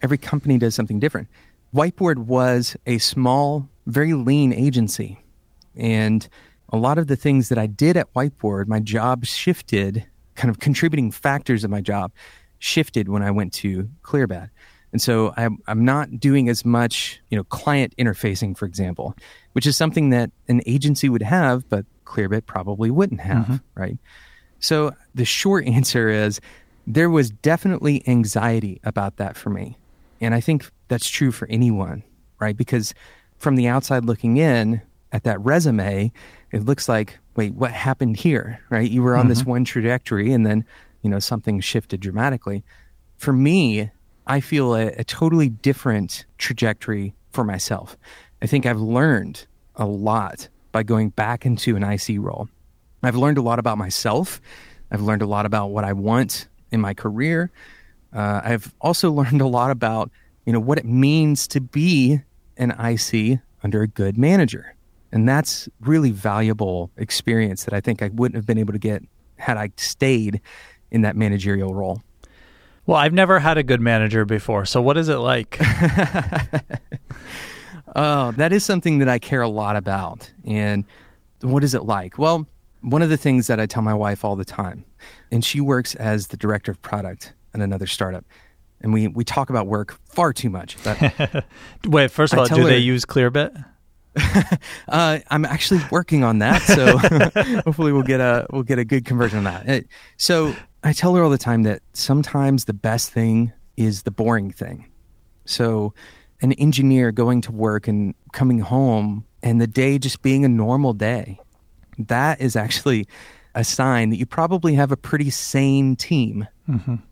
Every 0.02 0.18
company 0.18 0.58
does 0.58 0.74
something 0.74 0.98
different. 0.98 1.28
Whiteboard 1.72 2.18
was 2.18 2.76
a 2.84 2.98
small, 2.98 3.68
very 3.86 4.12
lean 4.12 4.52
agency. 4.52 5.20
And 5.76 6.28
a 6.72 6.76
lot 6.76 6.98
of 6.98 7.06
the 7.06 7.16
things 7.16 7.48
that 7.48 7.58
I 7.58 7.66
did 7.66 7.96
at 7.96 8.12
Whiteboard, 8.12 8.66
my 8.66 8.80
job 8.80 9.24
shifted, 9.24 10.04
kind 10.38 10.50
of 10.50 10.60
contributing 10.60 11.10
factors 11.10 11.64
of 11.64 11.70
my 11.70 11.82
job 11.82 12.12
shifted 12.60 13.08
when 13.08 13.22
I 13.22 13.30
went 13.30 13.52
to 13.54 13.90
Clearbit. 14.02 14.48
And 14.92 15.02
so 15.02 15.34
I'm, 15.36 15.58
I'm 15.66 15.84
not 15.84 16.18
doing 16.18 16.48
as 16.48 16.64
much, 16.64 17.20
you 17.28 17.36
know, 17.36 17.44
client 17.44 17.94
interfacing, 17.98 18.56
for 18.56 18.64
example, 18.64 19.14
which 19.52 19.66
is 19.66 19.76
something 19.76 20.10
that 20.10 20.30
an 20.46 20.62
agency 20.64 21.08
would 21.10 21.22
have, 21.22 21.68
but 21.68 21.84
Clearbit 22.06 22.46
probably 22.46 22.90
wouldn't 22.90 23.20
have, 23.20 23.44
mm-hmm. 23.44 23.56
right? 23.74 23.98
So 24.60 24.92
the 25.14 25.26
short 25.26 25.66
answer 25.66 26.08
is 26.08 26.40
there 26.86 27.10
was 27.10 27.30
definitely 27.30 28.02
anxiety 28.08 28.80
about 28.84 29.16
that 29.16 29.36
for 29.36 29.50
me. 29.50 29.76
And 30.20 30.34
I 30.34 30.40
think 30.40 30.70
that's 30.86 31.08
true 31.08 31.32
for 31.32 31.46
anyone, 31.48 32.02
right? 32.38 32.56
Because 32.56 32.94
from 33.36 33.56
the 33.56 33.68
outside 33.68 34.04
looking 34.04 34.38
in 34.38 34.80
at 35.12 35.24
that 35.24 35.40
resume, 35.40 36.12
it 36.50 36.64
looks 36.64 36.88
like, 36.88 37.18
wait, 37.38 37.54
what 37.54 37.70
happened 37.70 38.16
here, 38.16 38.58
right? 38.68 38.90
You 38.90 39.00
were 39.00 39.14
on 39.14 39.22
mm-hmm. 39.22 39.28
this 39.28 39.44
one 39.44 39.64
trajectory 39.64 40.32
and 40.32 40.44
then, 40.44 40.64
you 41.02 41.08
know, 41.08 41.20
something 41.20 41.60
shifted 41.60 42.00
dramatically. 42.00 42.64
For 43.16 43.32
me, 43.32 43.92
I 44.26 44.40
feel 44.40 44.74
a, 44.74 44.88
a 44.88 45.04
totally 45.04 45.48
different 45.48 46.26
trajectory 46.38 47.14
for 47.30 47.44
myself. 47.44 47.96
I 48.42 48.48
think 48.48 48.66
I've 48.66 48.80
learned 48.80 49.46
a 49.76 49.86
lot 49.86 50.48
by 50.72 50.82
going 50.82 51.10
back 51.10 51.46
into 51.46 51.76
an 51.76 51.84
IC 51.84 52.16
role. 52.18 52.48
I've 53.04 53.14
learned 53.14 53.38
a 53.38 53.42
lot 53.42 53.60
about 53.60 53.78
myself. 53.78 54.40
I've 54.90 55.02
learned 55.02 55.22
a 55.22 55.26
lot 55.26 55.46
about 55.46 55.68
what 55.68 55.84
I 55.84 55.92
want 55.92 56.48
in 56.72 56.80
my 56.80 56.92
career. 56.92 57.52
Uh, 58.12 58.40
I've 58.42 58.74
also 58.80 59.12
learned 59.20 59.40
a 59.40 59.46
lot 59.46 59.70
about 59.70 60.10
you 60.44 60.52
know 60.52 60.60
what 60.60 60.78
it 60.78 60.86
means 60.86 61.46
to 61.48 61.60
be 61.60 62.20
an 62.56 62.72
IC 62.72 63.38
under 63.62 63.82
a 63.82 63.86
good 63.86 64.18
manager, 64.18 64.74
and 65.12 65.28
that's 65.28 65.68
really 65.80 66.10
valuable 66.10 66.90
experience 66.96 67.64
that 67.64 67.74
I 67.74 67.80
think 67.80 68.02
I 68.02 68.08
wouldn't 68.08 68.36
have 68.36 68.46
been 68.46 68.58
able 68.58 68.72
to 68.72 68.78
get 68.78 69.02
had 69.36 69.56
I 69.56 69.70
stayed 69.76 70.40
in 70.90 71.02
that 71.02 71.16
managerial 71.16 71.74
role. 71.74 72.02
Well, 72.86 72.96
I've 72.96 73.12
never 73.12 73.38
had 73.38 73.58
a 73.58 73.62
good 73.62 73.80
manager 73.80 74.24
before. 74.24 74.64
So 74.64 74.80
what 74.80 74.96
is 74.96 75.08
it 75.08 75.16
like? 75.16 75.58
oh, 77.94 78.32
that 78.32 78.52
is 78.52 78.64
something 78.64 78.98
that 78.98 79.08
I 79.08 79.18
care 79.18 79.42
a 79.42 79.48
lot 79.48 79.76
about. 79.76 80.30
And 80.44 80.84
what 81.42 81.62
is 81.62 81.74
it 81.74 81.84
like? 81.84 82.18
Well, 82.18 82.46
One 82.80 83.02
of 83.02 83.10
the 83.10 83.16
things 83.16 83.46
that 83.48 83.60
I 83.60 83.66
tell 83.66 83.82
my 83.82 83.94
wife 83.94 84.24
all 84.24 84.36
the 84.36 84.44
time, 84.44 84.84
and 85.30 85.44
she 85.44 85.60
works 85.60 85.94
as 85.96 86.28
the 86.28 86.36
director 86.36 86.70
of 86.72 86.80
product 86.80 87.34
at 87.54 87.60
another 87.60 87.86
startup, 87.86 88.24
and 88.80 88.92
we, 88.92 89.08
we 89.08 89.24
talk 89.24 89.50
about 89.50 89.66
work 89.66 89.98
far 90.04 90.32
too 90.32 90.48
much. 90.48 90.76
But 90.82 91.44
Wait, 91.86 92.10
first 92.10 92.32
of 92.32 92.38
all, 92.38 92.46
do 92.46 92.64
they 92.64 92.78
use 92.78 93.04
Clearbit? 93.04 93.64
uh, 94.88 95.18
I'm 95.30 95.44
actually 95.44 95.80
working 95.90 96.24
on 96.24 96.38
that, 96.38 96.62
so 96.62 96.98
hopefully 97.64 97.92
we'll 97.92 98.02
get 98.02 98.20
a 98.20 98.46
we'll 98.52 98.62
get 98.62 98.78
a 98.78 98.84
good 98.84 99.04
conversion 99.04 99.38
on 99.38 99.44
that. 99.44 99.68
Uh, 99.68 99.80
So 100.16 100.54
I 100.84 100.92
tell 100.92 101.14
her 101.14 101.22
all 101.22 101.30
the 101.30 101.38
time 101.38 101.62
that 101.64 101.82
sometimes 101.92 102.64
the 102.66 102.72
best 102.74 103.10
thing 103.10 103.52
is 103.76 104.02
the 104.02 104.10
boring 104.10 104.50
thing. 104.50 104.86
So 105.44 105.94
an 106.40 106.52
engineer 106.52 107.10
going 107.10 107.40
to 107.42 107.52
work 107.52 107.88
and 107.88 108.14
coming 108.32 108.60
home 108.60 109.24
and 109.42 109.60
the 109.60 109.66
day 109.66 109.98
just 109.98 110.22
being 110.22 110.44
a 110.44 110.48
normal 110.48 110.92
day, 110.92 111.38
that 111.98 112.40
is 112.40 112.54
actually 112.56 113.06
a 113.54 113.64
sign 113.64 114.10
that 114.10 114.16
you 114.16 114.26
probably 114.26 114.74
have 114.74 114.92
a 114.92 114.96
pretty 114.96 115.30
sane 115.30 115.96
team. 115.96 116.46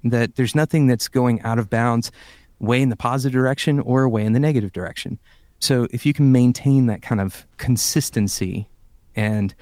That 0.04 0.36
there's 0.36 0.54
nothing 0.54 0.86
that's 0.86 1.08
going 1.08 1.40
out 1.42 1.58
of 1.58 1.70
bounds, 1.70 2.12
way 2.58 2.82
in 2.82 2.90
the 2.90 2.96
positive 2.96 3.32
direction 3.32 3.80
or 3.80 4.08
way 4.08 4.24
in 4.24 4.32
the 4.32 4.40
negative 4.40 4.70
direction. 4.72 5.18
So 5.58 5.86
if 5.90 6.04
you 6.04 6.12
can 6.12 6.32
maintain 6.32 6.86
that 6.86 7.02
kind 7.02 7.20
of 7.20 7.46
consistency 7.56 8.68
and 9.14 9.54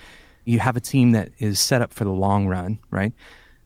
you 0.45 0.59
have 0.59 0.77
a 0.77 0.81
team 0.81 1.13
that 1.13 1.31
is 1.39 1.61
set 1.61 1.83
up 1.83 1.93
for 1.93 2.05
the 2.05 2.11
long 2.11 2.47
run, 2.47 2.79
right? 2.91 3.13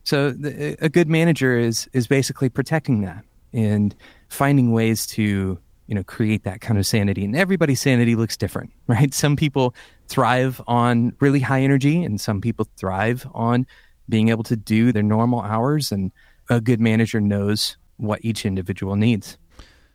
So 0.03 0.31
the, 0.31 0.77
a 0.79 0.89
good 0.89 1.09
manager 1.09 1.57
is 1.57 1.89
is 1.93 2.07
basically 2.07 2.49
protecting 2.49 3.01
that 3.01 3.25
and 3.53 3.95
finding 4.29 4.71
ways 4.71 5.05
to 5.07 5.59
you 5.87 5.95
know 5.95 6.03
create 6.03 6.43
that 6.43 6.61
kind 6.61 6.79
of 6.79 6.85
sanity. 6.85 7.25
And 7.25 7.35
everybody's 7.35 7.81
sanity 7.81 8.15
looks 8.15 8.37
different, 8.37 8.71
right? 8.87 9.13
Some 9.13 9.35
people 9.35 9.75
thrive 10.07 10.61
on 10.67 11.13
really 11.19 11.39
high 11.39 11.61
energy, 11.61 12.03
and 12.03 12.19
some 12.19 12.41
people 12.41 12.67
thrive 12.77 13.27
on 13.33 13.65
being 14.07 14.29
able 14.29 14.43
to 14.43 14.55
do 14.55 14.91
their 14.91 15.03
normal 15.03 15.41
hours. 15.41 15.91
And 15.91 16.11
a 16.49 16.61
good 16.61 16.79
manager 16.79 17.21
knows 17.21 17.77
what 17.97 18.19
each 18.23 18.45
individual 18.45 18.95
needs. 18.95 19.37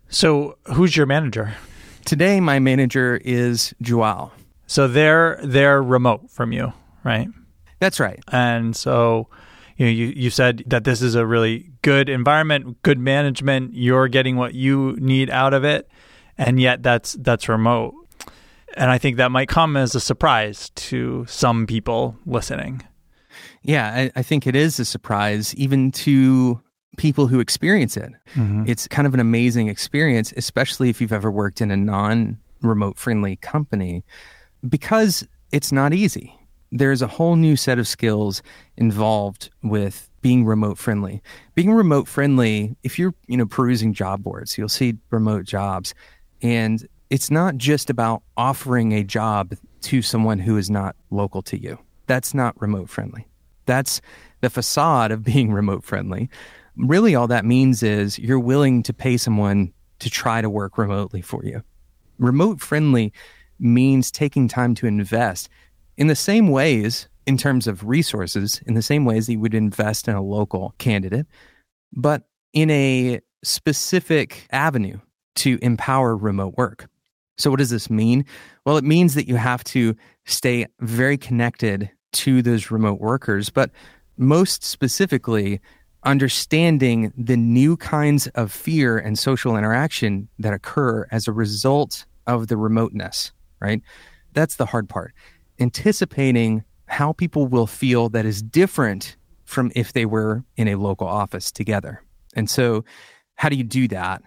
So, 0.09 0.59
who's 0.67 0.97
your 0.97 1.07
manager? 1.07 1.55
Today, 2.05 2.39
my 2.39 2.59
manager 2.59 3.19
is 3.25 3.75
Joao. 3.81 4.31
So 4.67 4.89
they're 4.89 5.41
they're 5.43 5.83
remote 5.83 6.31
from 6.31 6.53
you, 6.53 6.73
right? 7.03 7.29
That's 7.81 7.99
right. 7.99 8.23
And 8.29 8.77
so, 8.77 9.29
you 9.77 9.87
know, 9.87 9.93
you 9.93 10.07
you 10.15 10.31
said 10.31 10.65
that 10.67 10.85
this 10.85 11.01
is 11.01 11.15
a 11.15 11.27
really 11.27 11.71
good 11.83 12.09
environment, 12.09 12.83
good 12.83 12.99
management. 12.99 13.75
You're 13.75 14.09
getting 14.09 14.37
what 14.37 14.55
you 14.55 14.97
need 14.99 15.31
out 15.31 15.55
of 15.55 15.65
it, 15.65 15.89
and 16.37 16.61
yet 16.61 16.83
that's 16.83 17.15
that's 17.15 17.49
remote. 17.49 17.95
And 18.77 18.91
I 18.91 18.99
think 18.99 19.17
that 19.17 19.31
might 19.31 19.49
come 19.49 19.77
as 19.77 19.95
a 19.95 20.01
surprise 20.01 20.71
to 20.71 21.25
some 21.27 21.67
people 21.67 22.17
listening. 22.27 22.83
Yeah, 23.63 23.89
I, 23.89 24.11
I 24.17 24.23
think 24.23 24.47
it 24.47 24.57
is 24.57 24.79
a 24.79 24.85
surprise 24.85 25.55
even 25.55 25.91
to 25.93 26.61
people 26.97 27.27
who 27.27 27.41
experience 27.41 27.97
it. 27.97 28.13
Mm-hmm. 28.35 28.65
It's 28.67 28.89
kind 28.89 29.07
of 29.07 29.15
an 29.15 29.21
amazing 29.21 29.69
experience, 29.69 30.33
especially 30.37 30.91
if 30.91 31.01
you've 31.01 31.13
ever 31.13 31.31
worked 31.31 31.61
in 31.61 31.71
a 31.71 31.77
non 31.77 32.39
remote 32.63 32.99
friendly 32.99 33.37
company, 33.37 34.05
because 34.69 35.27
it's 35.53 35.73
not 35.73 35.93
easy. 35.93 36.39
There's 36.73 37.03
a 37.03 37.07
whole 37.07 37.37
new 37.37 37.57
set 37.57 37.79
of 37.79 37.87
skills 37.87 38.43
involved 38.77 39.51
with 39.63 40.11
being 40.23 40.45
remote 40.45 40.79
friendly. 40.79 41.23
Being 41.55 41.73
remote 41.73 42.09
friendly, 42.09 42.77
if 42.83 42.99
you're, 42.99 43.15
you 43.27 43.37
know, 43.37 43.47
perusing 43.47 43.93
job 43.93 44.23
boards, 44.23 44.57
you'll 44.57 44.69
see 44.69 44.95
remote 45.11 45.45
jobs. 45.45 45.95
And 46.43 46.89
it's 47.11 47.31
not 47.31 47.57
just 47.57 47.91
about 47.91 48.23
offering 48.37 48.93
a 48.93 49.05
job 49.05 49.55
to 49.83 50.03
someone 50.03 50.39
who 50.39 50.57
is 50.57 50.71
not 50.71 50.97
local 51.11 51.43
to 51.43 51.61
you. 51.61 51.79
That's 52.07 52.35
not 52.35 52.61
remote 52.61 52.89
friendly. 52.89 53.29
That's 53.67 54.01
the 54.41 54.51
facade 54.51 55.13
of 55.13 55.23
being 55.23 55.53
remote 55.53 55.85
friendly. 55.85 56.29
Really, 56.77 57.15
all 57.15 57.29
that 57.29 57.45
means 57.45 57.83
is 57.83 58.19
you're 58.19 58.41
willing 58.41 58.83
to 58.83 58.93
pay 58.93 59.17
someone 59.17 59.73
to 60.01 60.11
try 60.11 60.41
to 60.41 60.51
work 60.51 60.77
remotely 60.77 61.23
for 61.23 61.45
you. 61.45 61.63
Remote 62.19 62.61
friendly 62.61 63.13
means 63.59 64.11
taking 64.11 64.49
time 64.49 64.75
to 64.77 64.87
invest 64.87 65.49
in 65.97 66.09
the 66.09 66.17
same 66.17 66.49
ways, 66.49 67.09
in 67.27 67.37
terms 67.37 67.67
of 67.67 67.87
resources, 67.87 68.61
in 68.67 68.75
the 68.75 68.83
same 68.83 69.05
ways 69.05 69.27
that 69.27 69.33
you 69.33 69.41
would 69.41 69.55
invest 69.55 70.09
in 70.09 70.15
a 70.15 70.23
local 70.23 70.75
candidate, 70.79 71.27
but 71.93 72.25
in 72.53 72.71
a 72.71 73.21
specific 73.43 74.47
avenue 74.51 74.99
to 75.37 75.59
empower 75.63 76.17
remote 76.17 76.55
work. 76.57 76.89
So, 77.39 77.51
what 77.51 77.59
does 77.59 77.71
this 77.71 77.91
mean? 77.91 78.25
Well, 78.65 78.77
it 78.77 78.85
means 78.85 79.15
that 79.15 79.29
you 79.29 79.37
have 79.37 79.65
to 79.65 79.97
stay 80.25 80.67
very 80.81 81.17
connected 81.17 81.91
to 82.13 82.43
those 82.43 82.71
remote 82.71 83.01
workers, 83.01 83.51
but 83.51 83.71
most 84.17 84.63
specifically, 84.63 85.61
understanding 86.05 87.13
the 87.17 87.37
new 87.37 87.77
kinds 87.77 88.27
of 88.29 88.53
fear 88.53 88.99
and 88.99 89.19
social 89.19 89.57
interaction 89.57 90.29
that 90.39 90.53
occur 90.53 91.07
as 91.11 91.27
a 91.27 91.33
result 91.33 92.05
of 92.27 92.49
the 92.49 92.57
remoteness, 92.57 93.33
right? 93.61 93.83
That's 94.33 94.57
the 94.57 94.67
hard 94.67 94.89
part. 94.89 95.15
Anticipating 95.61 96.65
how 96.87 97.13
people 97.13 97.47
will 97.47 97.67
feel 97.67 98.09
that 98.11 98.27
is 98.27 98.43
different 98.43 99.17
from 99.45 99.71
if 99.75 99.93
they 99.93 100.07
were 100.07 100.45
in 100.57 100.69
a 100.69 100.77
local 100.77 101.07
office 101.07 101.53
together. 101.53 102.03
And 102.35 102.49
so, 102.51 102.85
how 103.37 103.49
do 103.49 103.57
you 103.57 103.65
do 103.65 103.89
that? 103.89 104.23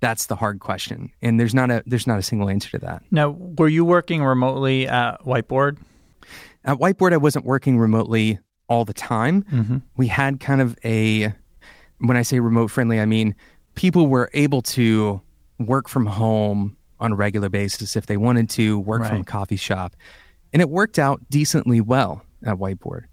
That's 0.00 0.26
the 0.26 0.36
hard 0.36 0.60
question. 0.60 1.10
And 1.22 1.40
there's 1.40 1.54
not 1.54 1.70
a 1.70 1.82
there's 1.86 2.06
not 2.06 2.18
a 2.18 2.22
single 2.22 2.48
answer 2.48 2.70
to 2.70 2.78
that. 2.78 3.02
Now, 3.10 3.30
were 3.30 3.68
you 3.68 3.84
working 3.84 4.22
remotely 4.22 4.86
at 4.86 5.24
Whiteboard? 5.24 5.78
At 6.64 6.78
Whiteboard, 6.78 7.12
I 7.12 7.16
wasn't 7.16 7.44
working 7.44 7.78
remotely 7.78 8.38
all 8.68 8.84
the 8.84 8.94
time. 8.94 9.42
Mm-hmm. 9.44 9.78
We 9.96 10.06
had 10.06 10.40
kind 10.40 10.60
of 10.60 10.76
a, 10.84 11.32
when 11.98 12.16
I 12.16 12.22
say 12.22 12.40
remote 12.40 12.70
friendly, 12.70 13.00
I 13.00 13.06
mean 13.06 13.34
people 13.74 14.08
were 14.08 14.30
able 14.34 14.60
to 14.60 15.20
work 15.58 15.88
from 15.88 16.06
home 16.06 16.76
on 17.00 17.12
a 17.12 17.14
regular 17.14 17.48
basis 17.48 17.96
if 17.96 18.06
they 18.06 18.16
wanted 18.16 18.50
to, 18.50 18.78
work 18.80 19.06
from 19.06 19.20
a 19.20 19.24
coffee 19.24 19.56
shop. 19.56 19.94
And 20.52 20.60
it 20.60 20.68
worked 20.68 20.98
out 20.98 21.20
decently 21.30 21.80
well 21.80 22.22
at 22.44 22.56
Whiteboard. 22.56 23.04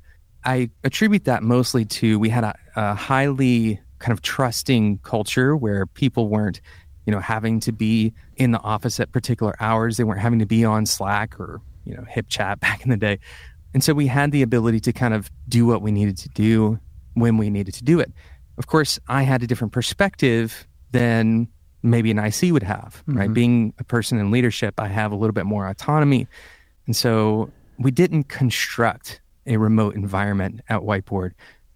I 0.43 0.69
attribute 0.83 1.25
that 1.25 1.43
mostly 1.43 1.85
to 1.85 2.19
we 2.19 2.29
had 2.29 2.43
a, 2.43 2.55
a 2.75 2.95
highly 2.95 3.79
kind 3.99 4.11
of 4.11 4.21
trusting 4.21 4.99
culture 4.99 5.55
where 5.55 5.85
people 5.85 6.29
weren't, 6.29 6.61
you 7.05 7.11
know, 7.11 7.19
having 7.19 7.59
to 7.61 7.71
be 7.71 8.13
in 8.37 8.51
the 8.51 8.59
office 8.59 8.99
at 8.99 9.11
particular 9.11 9.55
hours. 9.59 9.97
They 9.97 10.03
weren't 10.03 10.21
having 10.21 10.39
to 10.39 10.45
be 10.45 10.65
on 10.65 10.85
Slack 10.85 11.39
or, 11.39 11.61
you 11.85 11.95
know, 11.95 12.03
HipChat 12.03 12.59
back 12.59 12.83
in 12.83 12.89
the 12.89 12.97
day. 12.97 13.19
And 13.75 13.83
so 13.83 13.93
we 13.93 14.07
had 14.07 14.31
the 14.31 14.41
ability 14.41 14.79
to 14.79 14.93
kind 14.93 15.13
of 15.13 15.29
do 15.49 15.65
what 15.65 15.81
we 15.81 15.91
needed 15.91 16.17
to 16.19 16.29
do 16.29 16.79
when 17.15 17.37
we 17.37 17.49
needed 17.49 17.73
to 17.73 17.83
do 17.83 17.99
it. 17.99 18.09
Of 18.57 18.67
course, 18.67 19.01
I 19.09 19.23
had 19.23 19.43
a 19.43 19.47
different 19.47 19.73
perspective 19.73 20.65
than 20.91 21.49
maybe 21.83 22.09
an 22.09 22.17
IC 22.17 22.53
would 22.53 22.63
have, 22.63 23.03
right? 23.05 23.25
Mm-hmm. 23.25 23.33
Being 23.33 23.73
a 23.77 23.83
person 23.83 24.17
in 24.17 24.31
leadership, 24.31 24.79
I 24.79 24.87
have 24.87 25.11
a 25.11 25.15
little 25.17 25.33
bit 25.33 25.45
more 25.45 25.67
autonomy. 25.67 26.25
And 26.85 26.95
so 26.95 27.51
we 27.77 27.91
didn't 27.91 28.29
construct 28.29 29.19
a 29.45 29.57
remote 29.57 29.95
environment 29.95 30.61
at 30.69 30.79
Whiteboard 30.79 31.33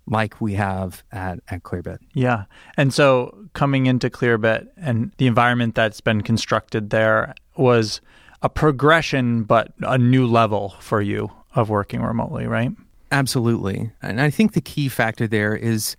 like 0.08 0.40
we 0.40 0.54
have 0.54 1.04
at, 1.12 1.42
at 1.50 1.64
Clearbit. 1.64 1.98
Yeah. 2.14 2.46
And 2.78 2.94
so 2.94 3.46
coming 3.52 3.88
into 3.88 4.10
Clearbit 4.10 4.70
and 4.78 5.12
the 5.18 5.28
environment 5.28 5.76
that's 5.76 6.00
been 6.00 6.22
constructed 6.22 6.92
there 6.92 7.36
was 7.58 8.00
a 8.42 8.48
progression, 8.48 9.44
but 9.44 9.74
a 9.82 9.98
new 9.98 10.26
level 10.26 10.76
for 10.80 11.02
you 11.02 11.30
of 11.60 11.70
working 11.70 12.02
remotely, 12.02 12.48
right? 12.48 12.72
Absolutely. 13.12 13.92
And 14.02 14.22
I 14.22 14.30
think 14.30 14.54
the 14.54 14.62
key 14.62 14.88
factor 14.88 15.28
there 15.28 15.56
is 15.56 15.96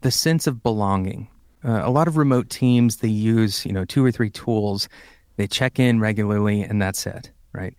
the 0.00 0.10
sense 0.10 0.46
of 0.46 0.62
belonging. 0.62 1.28
Uh, 1.64 1.82
a 1.84 1.90
lot 1.90 2.08
of 2.08 2.16
remote 2.16 2.50
teams, 2.50 2.96
they 2.96 3.08
use, 3.08 3.64
you 3.64 3.72
know, 3.72 3.84
two 3.84 4.04
or 4.04 4.10
three 4.10 4.30
tools. 4.30 4.88
They 5.36 5.46
check 5.46 5.78
in 5.78 6.00
regularly 6.00 6.62
and 6.62 6.80
that's 6.80 7.06
it, 7.06 7.30
right? 7.52 7.74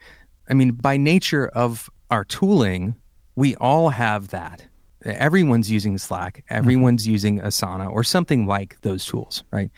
I 0.49 0.53
mean, 0.53 0.71
by 0.71 0.97
nature 0.97 1.47
of 1.47 1.89
our 2.09 2.23
tooling, 2.23 2.95
we 3.35 3.55
all 3.55 3.89
have 3.89 4.29
that. 4.29 4.65
Everyone's 5.03 5.69
using 5.69 5.97
Slack, 5.97 6.43
everyone's 6.49 7.07
using 7.07 7.39
Asana 7.39 7.91
or 7.91 8.03
something 8.03 8.47
like 8.47 8.79
those 8.81 9.05
tools, 9.05 9.43
right? 9.51 9.69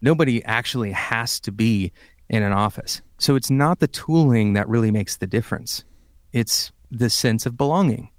Nobody 0.00 0.42
actually 0.44 0.92
has 0.92 1.38
to 1.40 1.52
be 1.52 1.92
in 2.30 2.42
an 2.42 2.52
office. 2.52 3.02
So 3.18 3.36
it's 3.36 3.50
not 3.50 3.80
the 3.80 3.88
tooling 3.88 4.54
that 4.54 4.68
really 4.68 4.90
makes 4.90 5.18
the 5.18 5.26
difference. 5.26 5.84
It's 6.32 6.72
the 6.90 7.10
sense 7.10 7.46
of 7.46 7.56
belonging. 7.56 8.10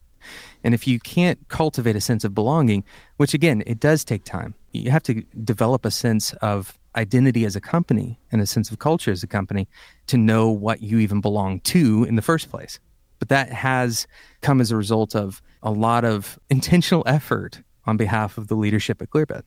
And 0.63 0.73
if 0.73 0.87
you 0.87 0.99
can't 0.99 1.39
cultivate 1.49 1.95
a 1.95 2.01
sense 2.01 2.23
of 2.23 2.35
belonging, 2.35 2.83
which 3.17 3.33
again, 3.33 3.63
it 3.65 3.79
does 3.79 4.03
take 4.03 4.23
time, 4.23 4.53
you 4.71 4.91
have 4.91 5.03
to 5.03 5.23
develop 5.43 5.85
a 5.85 5.91
sense 5.91 6.33
of 6.33 6.77
identity 6.95 7.45
as 7.45 7.55
a 7.55 7.61
company 7.61 8.19
and 8.31 8.41
a 8.41 8.45
sense 8.45 8.69
of 8.69 8.79
culture 8.79 9.11
as 9.11 9.23
a 9.23 9.27
company 9.27 9.67
to 10.07 10.17
know 10.17 10.49
what 10.49 10.81
you 10.81 10.99
even 10.99 11.21
belong 11.21 11.59
to 11.61 12.03
in 12.03 12.15
the 12.15 12.21
first 12.21 12.49
place. 12.49 12.79
But 13.19 13.29
that 13.29 13.51
has 13.51 14.07
come 14.41 14.61
as 14.61 14.71
a 14.71 14.77
result 14.77 15.15
of 15.15 15.41
a 15.63 15.71
lot 15.71 16.03
of 16.03 16.39
intentional 16.49 17.03
effort 17.05 17.61
on 17.85 17.97
behalf 17.97 18.37
of 18.37 18.47
the 18.47 18.55
leadership 18.55 19.01
at 19.01 19.09
Clearbit. 19.09 19.43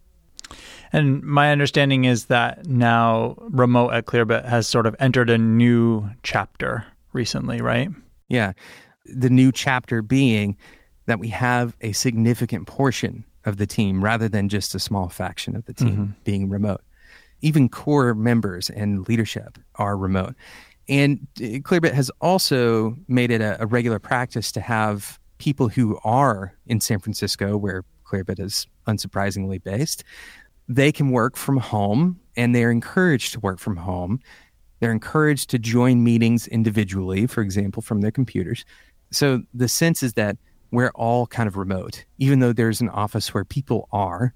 And 0.92 1.22
my 1.22 1.50
understanding 1.50 2.04
is 2.04 2.26
that 2.26 2.66
now 2.66 3.36
remote 3.38 3.90
at 3.90 4.06
Clearbit 4.06 4.44
has 4.44 4.68
sort 4.68 4.86
of 4.86 4.94
entered 4.98 5.30
a 5.30 5.38
new 5.38 6.08
chapter 6.22 6.86
recently, 7.12 7.60
right? 7.60 7.88
Yeah. 8.28 8.52
The 9.06 9.30
new 9.30 9.52
chapter 9.52 10.02
being 10.02 10.56
that 11.06 11.18
we 11.18 11.28
have 11.28 11.76
a 11.80 11.92
significant 11.92 12.66
portion 12.66 13.24
of 13.44 13.58
the 13.58 13.66
team 13.66 14.02
rather 14.02 14.28
than 14.28 14.48
just 14.48 14.74
a 14.74 14.78
small 14.78 15.08
faction 15.08 15.54
of 15.54 15.64
the 15.66 15.74
team 15.74 15.90
mm-hmm. 15.90 16.12
being 16.24 16.48
remote. 16.48 16.80
Even 17.42 17.68
core 17.68 18.14
members 18.14 18.70
and 18.70 19.06
leadership 19.06 19.58
are 19.74 19.96
remote. 19.96 20.34
And 20.88 21.26
uh, 21.38 21.60
Clearbit 21.60 21.92
has 21.92 22.10
also 22.20 22.96
made 23.08 23.30
it 23.30 23.40
a, 23.40 23.62
a 23.62 23.66
regular 23.66 23.98
practice 23.98 24.50
to 24.52 24.60
have 24.60 25.18
people 25.38 25.68
who 25.68 25.98
are 26.04 26.54
in 26.66 26.80
San 26.80 26.98
Francisco, 26.98 27.56
where 27.56 27.84
Clearbit 28.06 28.40
is 28.40 28.66
unsurprisingly 28.86 29.62
based, 29.62 30.04
they 30.68 30.92
can 30.92 31.10
work 31.10 31.36
from 31.36 31.58
home 31.58 32.18
and 32.36 32.54
they're 32.54 32.70
encouraged 32.70 33.32
to 33.34 33.40
work 33.40 33.58
from 33.58 33.76
home. 33.76 34.20
They're 34.80 34.92
encouraged 34.92 35.50
to 35.50 35.58
join 35.58 36.02
meetings 36.04 36.46
individually, 36.46 37.26
for 37.26 37.42
example, 37.42 37.82
from 37.82 38.00
their 38.00 38.10
computers. 38.10 38.64
So 39.14 39.42
the 39.52 39.68
sense 39.68 40.02
is 40.02 40.14
that 40.14 40.36
we're 40.70 40.90
all 40.94 41.26
kind 41.26 41.46
of 41.46 41.56
remote. 41.56 42.04
Even 42.18 42.40
though 42.40 42.52
there's 42.52 42.80
an 42.80 42.88
office 42.88 43.32
where 43.32 43.44
people 43.44 43.88
are, 43.92 44.34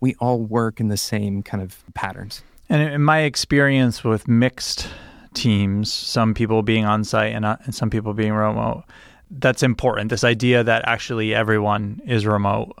we 0.00 0.14
all 0.20 0.40
work 0.40 0.80
in 0.80 0.88
the 0.88 0.96
same 0.96 1.42
kind 1.42 1.62
of 1.62 1.82
patterns. 1.94 2.42
And 2.68 2.82
in 2.94 3.02
my 3.02 3.20
experience 3.20 4.04
with 4.04 4.28
mixed 4.28 4.88
teams, 5.34 5.92
some 5.92 6.34
people 6.34 6.62
being 6.62 6.84
on 6.84 7.02
site 7.04 7.34
and, 7.34 7.44
uh, 7.44 7.56
and 7.64 7.74
some 7.74 7.90
people 7.90 8.14
being 8.14 8.32
remote, 8.32 8.84
that's 9.30 9.62
important. 9.62 10.10
This 10.10 10.24
idea 10.24 10.62
that 10.62 10.82
actually 10.86 11.34
everyone 11.34 12.00
is 12.06 12.24
remote 12.24 12.72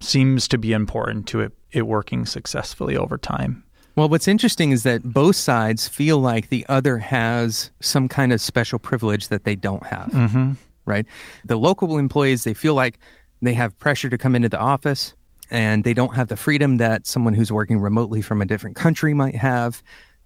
seems 0.00 0.48
to 0.48 0.58
be 0.58 0.72
important 0.72 1.26
to 1.28 1.40
it, 1.40 1.52
it 1.70 1.86
working 1.86 2.26
successfully 2.26 2.96
over 2.96 3.16
time. 3.16 3.62
Well, 3.94 4.08
what's 4.08 4.28
interesting 4.28 4.72
is 4.72 4.82
that 4.82 5.02
both 5.02 5.36
sides 5.36 5.88
feel 5.88 6.18
like 6.18 6.48
the 6.48 6.66
other 6.68 6.98
has 6.98 7.70
some 7.80 8.08
kind 8.08 8.32
of 8.32 8.40
special 8.42 8.78
privilege 8.78 9.28
that 9.28 9.44
they 9.44 9.56
don't 9.56 9.86
have. 9.86 10.10
Mm-hmm 10.10 10.52
right? 10.86 11.06
The 11.44 11.56
local 11.56 11.98
employees, 11.98 12.44
they 12.44 12.54
feel 12.54 12.74
like 12.74 12.98
they 13.42 13.54
have 13.54 13.78
pressure 13.78 14.08
to 14.08 14.18
come 14.18 14.34
into 14.34 14.48
the 14.48 14.58
office 14.58 15.14
and 15.50 15.84
they 15.84 15.94
don't 15.94 16.14
have 16.14 16.28
the 16.28 16.36
freedom 16.36 16.78
that 16.78 17.06
someone 17.06 17.34
who's 17.34 17.52
working 17.52 17.78
remotely 17.78 18.22
from 18.22 18.42
a 18.42 18.46
different 18.46 18.76
country 18.76 19.14
might 19.14 19.36
have. 19.36 19.82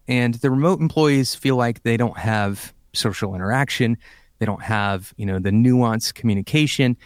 And 0.08 0.34
the 0.34 0.50
remote 0.50 0.80
employees 0.80 1.34
feel 1.34 1.56
like 1.56 1.82
they 1.82 1.96
don't 1.96 2.18
have 2.18 2.72
social 2.92 3.34
interaction, 3.34 3.96
they 4.38 4.46
don't 4.46 4.62
have, 4.62 5.12
you 5.16 5.26
know, 5.26 5.38
the 5.38 5.50
nuanced 5.50 6.14
communication. 6.14 6.96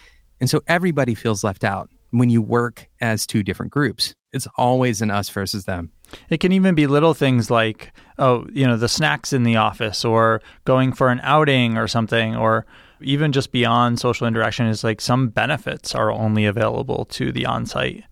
And 0.41 0.49
so 0.49 0.63
everybody 0.67 1.15
feels 1.15 1.43
left 1.43 1.65
out 1.65 1.91
when 2.11 2.31
you 2.31 2.41
work 2.41 2.89
as 3.01 3.27
two 3.27 3.43
different 3.43 3.73
groups. 3.73 4.15
It's 4.33 4.47
always 4.57 5.03
an 5.03 5.11
us 5.11 5.29
versus 5.29 5.65
them. 5.65 5.91
It 6.31 6.39
can 6.39 6.53
even 6.53 6.75
be 6.75 6.87
little 6.87 7.15
things 7.15 7.51
like, 7.51 7.93
oh, 8.19 8.47
you 8.53 8.67
know, 8.67 8.77
the 8.77 8.89
snacks 8.89 9.33
in 9.33 9.43
the 9.43 9.57
office 9.57 10.05
or 10.05 10.41
going 10.65 10.93
for 10.93 11.09
an 11.09 11.21
outing 11.23 11.77
or 11.77 11.89
something, 11.89 12.37
or 12.37 12.67
even 13.01 13.33
just 13.33 13.53
beyond 13.53 13.99
social 14.01 14.27
interaction 14.27 14.67
is 14.67 14.85
like 14.85 15.01
some 15.01 15.29
benefits 15.29 15.95
are 15.95 16.11
only 16.11 16.47
available 16.47 17.05
to 17.07 17.33
the 17.33 17.47
on-site 17.47 18.05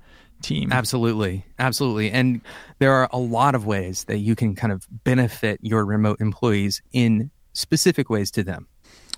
team. 0.42 0.72
Absolutely. 0.72 1.46
Absolutely. 1.58 2.10
And 2.10 2.40
there 2.78 2.92
are 2.92 3.08
a 3.12 3.18
lot 3.18 3.54
of 3.54 3.64
ways 3.64 4.04
that 4.04 4.18
you 4.18 4.34
can 4.34 4.54
kind 4.54 4.72
of 4.72 4.86
benefit 5.04 5.60
your 5.62 5.84
remote 5.84 6.20
employees 6.20 6.82
in 6.92 7.30
specific 7.52 8.10
ways 8.10 8.30
to 8.32 8.42
them. 8.42 8.66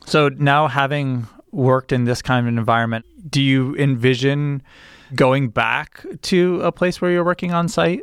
So 0.06 0.28
now 0.28 0.68
having 0.68 1.26
worked 1.50 1.92
in 1.92 2.04
this 2.04 2.20
kind 2.20 2.46
of 2.46 2.52
an 2.52 2.58
environment, 2.58 3.06
do 3.30 3.40
you 3.40 3.74
envision 3.76 4.62
going 5.14 5.48
back 5.48 6.04
to 6.22 6.60
a 6.60 6.72
place 6.72 7.00
where 7.00 7.10
you're 7.10 7.24
working 7.24 7.52
on 7.52 7.68
site? 7.68 8.02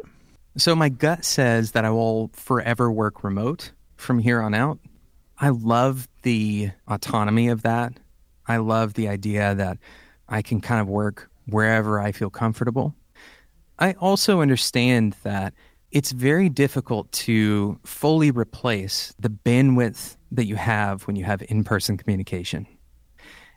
So 0.58 0.76
my 0.76 0.90
gut 0.90 1.24
says 1.24 1.72
that 1.72 1.86
I 1.86 1.92
will 1.92 2.30
forever 2.34 2.92
work 2.92 3.24
remote 3.24 3.72
from 3.98 4.20
here 4.20 4.42
on 4.42 4.54
out. 4.54 4.80
I 5.42 5.50
love 5.50 6.08
the 6.22 6.70
autonomy 6.88 7.50
of 7.50 7.64
that. 7.64 7.94
I 8.48 8.58
love 8.58 8.94
the 8.94 9.08
idea 9.08 9.56
that 9.56 9.80
I 10.30 10.44
can 10.44 10.62
kind 10.62 10.80
of 10.80 10.88
work 10.88 11.32
wherever 11.48 12.00
I 12.00 12.12
feel 12.12 12.30
comfortable. 12.30 12.94
I 13.80 13.94
also 13.94 14.42
understand 14.42 15.16
that 15.24 15.56
it's 15.90 16.12
very 16.12 16.48
difficult 16.48 17.12
to 17.12 17.80
fully 17.84 18.30
replace 18.30 19.16
the 19.20 19.30
bandwidth 19.30 20.16
that 20.32 20.46
you 20.46 20.56
have 20.56 21.08
when 21.08 21.16
you 21.16 21.26
have 21.26 21.44
in 21.50 21.64
person 21.64 21.98
communication. 21.98 22.68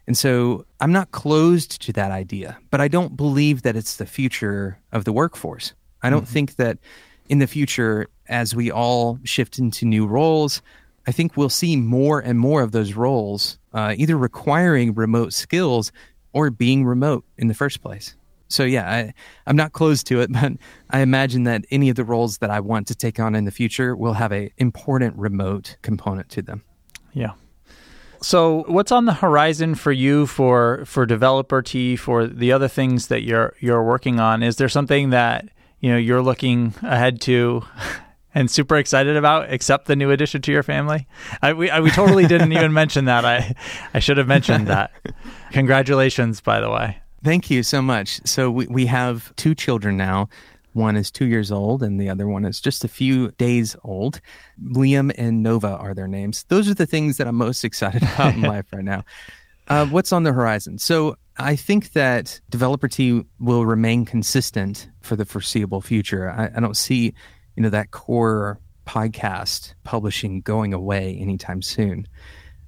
And 0.07 0.17
so 0.17 0.65
I'm 0.81 0.93
not 0.93 1.13
closed 1.13 1.83
to 1.83 1.93
that 1.93 2.11
idea, 2.11 2.57
but 2.71 2.81
I 2.81 2.89
don't 2.89 3.15
believe 3.15 3.61
that 3.63 3.77
it's 3.77 3.97
the 3.97 4.07
future 4.07 4.79
of 4.91 5.05
the 5.05 5.13
workforce. 5.13 5.75
I 6.03 6.09
don't 6.09 6.25
mm-hmm. 6.25 6.33
think 6.33 6.57
that 6.57 6.79
in 7.29 7.41
the 7.41 7.47
future, 7.47 8.09
as 8.27 8.55
we 8.55 8.71
all 8.71 9.19
shift 9.25 9.59
into 9.59 9.85
new 9.85 10.07
roles, 10.07 10.63
I 11.07 11.13
think 11.13 11.37
we'll 11.37 11.49
see 11.49 11.77
more 11.77 12.21
and 12.21 12.39
more 12.39 12.63
of 12.63 12.73
those 12.73 12.95
roles 12.95 13.59
uh, 13.75 13.95
either 13.97 14.17
requiring 14.17 14.95
remote 14.95 15.33
skills 15.33 15.93
or 16.33 16.51
being 16.51 16.85
remote 16.85 17.25
in 17.37 17.49
the 17.49 17.55
first 17.55 17.83
place. 17.83 18.15
So 18.49 18.63
yeah, 18.65 18.89
I, 18.89 19.15
I'm 19.47 19.57
not 19.57 19.73
closed 19.73 20.07
to 20.09 20.21
it, 20.21 20.33
but 20.33 20.53
I 20.91 21.01
imagine 21.01 21.45
that 21.45 21.65
any 21.71 21.89
of 21.91 21.97
the 21.97 22.05
roles 22.05 22.39
that 22.39 22.51
I 22.51 22.61
want 22.61 22.87
to 22.89 22.95
take 22.95 23.19
on 23.19 23.35
in 23.35 23.45
the 23.45 23.51
future 23.51 23.97
will 23.97 24.15
have 24.15 24.33
a 24.33 24.53
important 24.59 25.17
remote 25.17 25.77
component 25.83 26.29
to 26.31 26.43
them. 26.43 26.63
Yeah. 27.13 27.33
So, 28.23 28.65
what's 28.69 28.91
on 28.91 29.05
the 29.05 29.13
horizon 29.13 29.75
for 29.75 29.93
you 29.93 30.27
for 30.27 30.85
for 30.87 31.05
Developer 31.05 31.61
Tea 31.61 31.95
for 31.95 32.27
the 32.27 32.53
other 32.53 32.69
things 32.69 33.09
that 33.09 33.23
you're 33.23 33.55
you're 33.61 33.83
working 33.83 34.19
on? 34.19 34.43
Is 34.43 34.57
there 34.57 34.69
something 34.71 35.11
that 35.11 35.51
you 35.81 35.91
know 35.91 35.99
you're 35.99 36.23
looking 36.23 36.73
ahead 36.81 37.21
to 37.23 37.65
and 38.35 38.51
super 38.51 38.77
excited 38.77 39.17
about, 39.17 39.53
except 39.53 39.87
the 39.87 39.97
new 39.97 40.11
addition 40.11 40.43
to 40.43 40.53
your 40.53 40.63
family? 40.63 41.07
I, 41.41 41.53
we, 41.53 41.71
I, 41.71 41.81
we 41.81 41.91
totally 41.91 42.27
didn't 42.27 42.53
even 42.53 42.73
mention 42.75 43.05
that. 43.05 43.25
I, 43.25 43.55
I 43.95 43.99
should 44.01 44.19
have 44.19 44.27
mentioned 44.27 44.67
that. 44.67 44.91
Congratulations, 45.53 46.41
by 46.41 46.61
the 46.61 46.71
way. 46.71 46.99
Thank 47.23 47.51
you 47.51 47.63
so 47.63 47.81
much. 47.81 48.21
So 48.27 48.51
we, 48.51 48.67
we 48.67 48.87
have 48.87 49.35
two 49.37 49.55
children 49.55 49.97
now. 49.97 50.29
One 50.75 50.97
is 50.97 51.11
two 51.11 51.27
years 51.27 51.53
old, 51.53 51.85
and 51.85 52.01
the 52.01 52.11
other 52.11 52.27
one 52.27 52.45
is 52.45 52.61
just 52.61 52.85
a 52.85 52.89
few 52.89 53.31
days 53.33 53.77
old. 53.85 54.21
Liam 54.61 55.15
and 55.17 55.43
Nova 55.43 55.69
are 55.69 55.95
their 55.95 56.09
names. 56.09 56.45
Those 56.49 56.69
are 56.69 56.75
the 56.75 56.85
things 56.85 57.17
that 57.17 57.29
I'm 57.29 57.37
most 57.37 57.65
excited 57.65 58.03
about 58.15 58.35
in 58.35 58.43
life 58.43 58.67
right 58.73 58.85
now. 58.85 59.05
Uh, 59.69 59.87
what's 59.87 60.13
on 60.13 60.25
the 60.25 60.33
horizon? 60.33 60.79
So 60.79 61.17
I 61.37 61.57
think 61.57 61.93
that 61.93 62.41
Developer 62.51 62.89
Tea 62.89 63.25
will 63.39 63.65
remain 63.65 64.05
consistent 64.05 64.91
for 65.01 65.17
the 65.17 65.25
foreseeable 65.25 65.81
future. 65.81 66.29
I, 66.29 66.51
I 66.55 66.61
don't 66.61 66.77
see 66.77 67.15
you 67.57 67.63
know, 67.63 67.71
that 67.71 67.91
core 67.91 68.61
podcast 68.87 69.75
publishing 69.85 70.41
going 70.41 70.75
away 70.75 71.17
anytime 71.21 71.63
soon. 71.63 72.07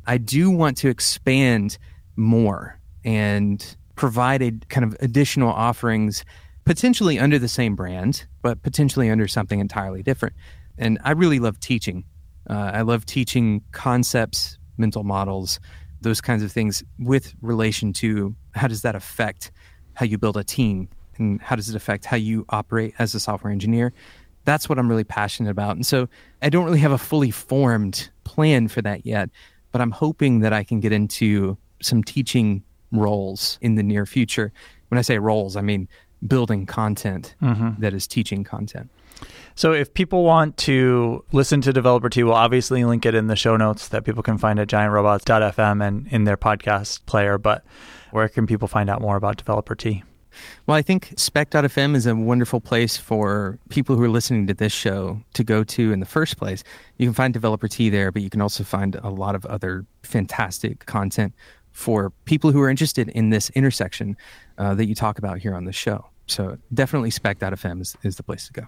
I 0.07 0.19
do 0.19 0.51
want 0.51 0.77
to 0.79 0.89
expand 0.89 1.79
more 2.17 2.79
and 3.05 3.77
provide 3.97 4.43
a 4.43 4.53
kind 4.69 4.85
of 4.85 4.97
additional 5.01 5.51
offerings, 5.51 6.25
potentially 6.65 7.19
under 7.19 7.39
the 7.39 7.49
same 7.49 7.75
brand, 7.75 8.27
but 8.43 8.63
potentially 8.63 9.11
under 9.11 9.27
something 9.27 9.61
entirely 9.61 10.03
different. 10.03 10.35
And 10.79 10.99
I 11.05 11.13
really 11.13 11.39
love 11.39 11.59
teaching. 11.61 12.05
Uh, 12.49 12.71
I 12.75 12.83
love 12.83 13.07
teaching 13.07 13.63
concepts, 13.73 14.59
mental 14.77 15.03
models, 15.03 15.59
those 16.01 16.21
kinds 16.21 16.43
of 16.43 16.53
things 16.53 16.85
with 16.99 17.35
relation 17.41 17.93
to 17.95 18.37
how 18.55 18.69
does 18.69 18.83
that 18.83 18.95
affect 18.95 19.51
how 19.95 20.05
you 20.05 20.19
build 20.19 20.37
a 20.37 20.45
team 20.45 20.89
and 21.17 21.41
how 21.41 21.57
does 21.57 21.69
it 21.71 21.75
affect 21.75 22.05
how 22.05 22.17
you 22.17 22.45
operate 22.51 22.95
as 22.99 23.15
a 23.15 23.21
software 23.21 23.53
engineer 23.53 23.93
that's 24.47 24.69
what 24.69 24.79
I'm 24.79 24.89
really 24.89 25.05
passionate 25.05 25.51
about. 25.51 25.77
And 25.77 25.85
so 25.85 26.09
I 26.41 26.49
don't 26.49 26.65
really 26.65 26.81
have 26.81 26.93
a 26.93 26.99
fully 26.99 27.31
formed 27.31 28.09
plan 28.25 28.69
for 28.69 28.81
that 28.83 29.05
yet, 29.05 29.29
but 29.73 29.83
I'm 29.83 29.91
hoping 29.91 30.41
that 30.41 30.55
I 30.55 30.65
can 30.65 30.81
get 30.81 30.93
into 30.93 31.59
some 31.83 32.03
teaching 32.03 32.63
roles 32.93 33.59
in 33.61 33.75
the 33.75 33.83
near 33.83 34.07
future. 34.07 34.53
When 34.89 34.99
I 34.99 35.03
say 35.03 35.19
roles, 35.19 35.57
I 35.57 35.61
mean 35.61 35.89
building 36.27 36.65
content 36.65 37.35
mm-hmm. 37.43 37.81
that 37.81 37.93
is 37.93 38.07
teaching 38.07 38.45
content. 38.45 38.91
So 39.55 39.73
if 39.73 39.93
people 39.93 40.25
want 40.25 40.57
to 40.59 41.25
listen 41.33 41.61
to 41.63 41.73
Developer 41.73 42.09
Tea, 42.09 42.23
we'll 42.23 42.35
obviously 42.35 42.85
link 42.85 43.05
it 43.05 43.15
in 43.15 43.27
the 43.27 43.37
show 43.37 43.57
notes 43.57 43.89
that 43.89 44.05
people 44.05 44.23
can 44.23 44.39
find 44.39 44.59
at 44.59 44.69
giantrobots.fm 44.69 45.87
and 45.87 46.07
in 46.09 46.25
their 46.25 46.37
podcast 46.37 47.05
player. 47.07 47.39
But 47.39 47.65
where 48.11 48.29
can 48.29 48.47
people 48.47 48.69
find 48.69 48.89
out 48.89 49.01
more 49.01 49.17
about 49.17 49.39
Developer 49.39 49.75
Tea? 49.75 50.05
Well, 50.67 50.77
I 50.77 50.83
think 50.83 51.15
Spec.fm 51.17 51.95
is 51.95 52.07
a 52.07 52.15
wonderful 52.15 52.61
place 52.61 52.97
for 52.97 53.59
people 53.69 53.97
who 53.97 54.03
are 54.03 54.09
listening 54.09 54.47
to 54.49 54.55
this 54.55 54.73
show 54.73 55.21
to 55.35 55.45
go 55.45 55.65
to 55.65 55.93
in 55.93 56.01
the 56.01 56.07
first 56.07 56.37
place. 56.37 56.65
You 56.99 57.07
can 57.07 57.15
find 57.15 57.33
Developer 57.33 57.69
Tea 57.69 57.91
there, 57.91 58.11
but 58.13 58.23
you 58.23 58.31
can 58.31 58.41
also 58.41 58.65
find 58.65 58.97
a 58.97 59.11
lot 59.11 59.35
of 59.35 59.45
other 59.47 59.87
fantastic 60.03 60.87
content 60.87 61.33
for 61.73 62.11
people 62.25 62.53
who 62.53 62.61
are 62.63 62.71
interested 62.71 63.09
in 63.11 63.31
this 63.31 63.51
intersection 63.51 64.17
uh, 64.59 64.75
that 64.75 64.87
you 64.87 64.95
talk 64.95 65.19
about 65.19 65.39
here 65.39 65.55
on 65.55 65.65
the 65.65 65.73
show. 65.73 66.07
So 66.27 66.59
definitely 66.73 67.11
Spec.fm 67.11 67.81
is, 67.81 67.97
is 68.03 68.17
the 68.17 68.23
place 68.23 68.47
to 68.47 68.53
go. 68.53 68.67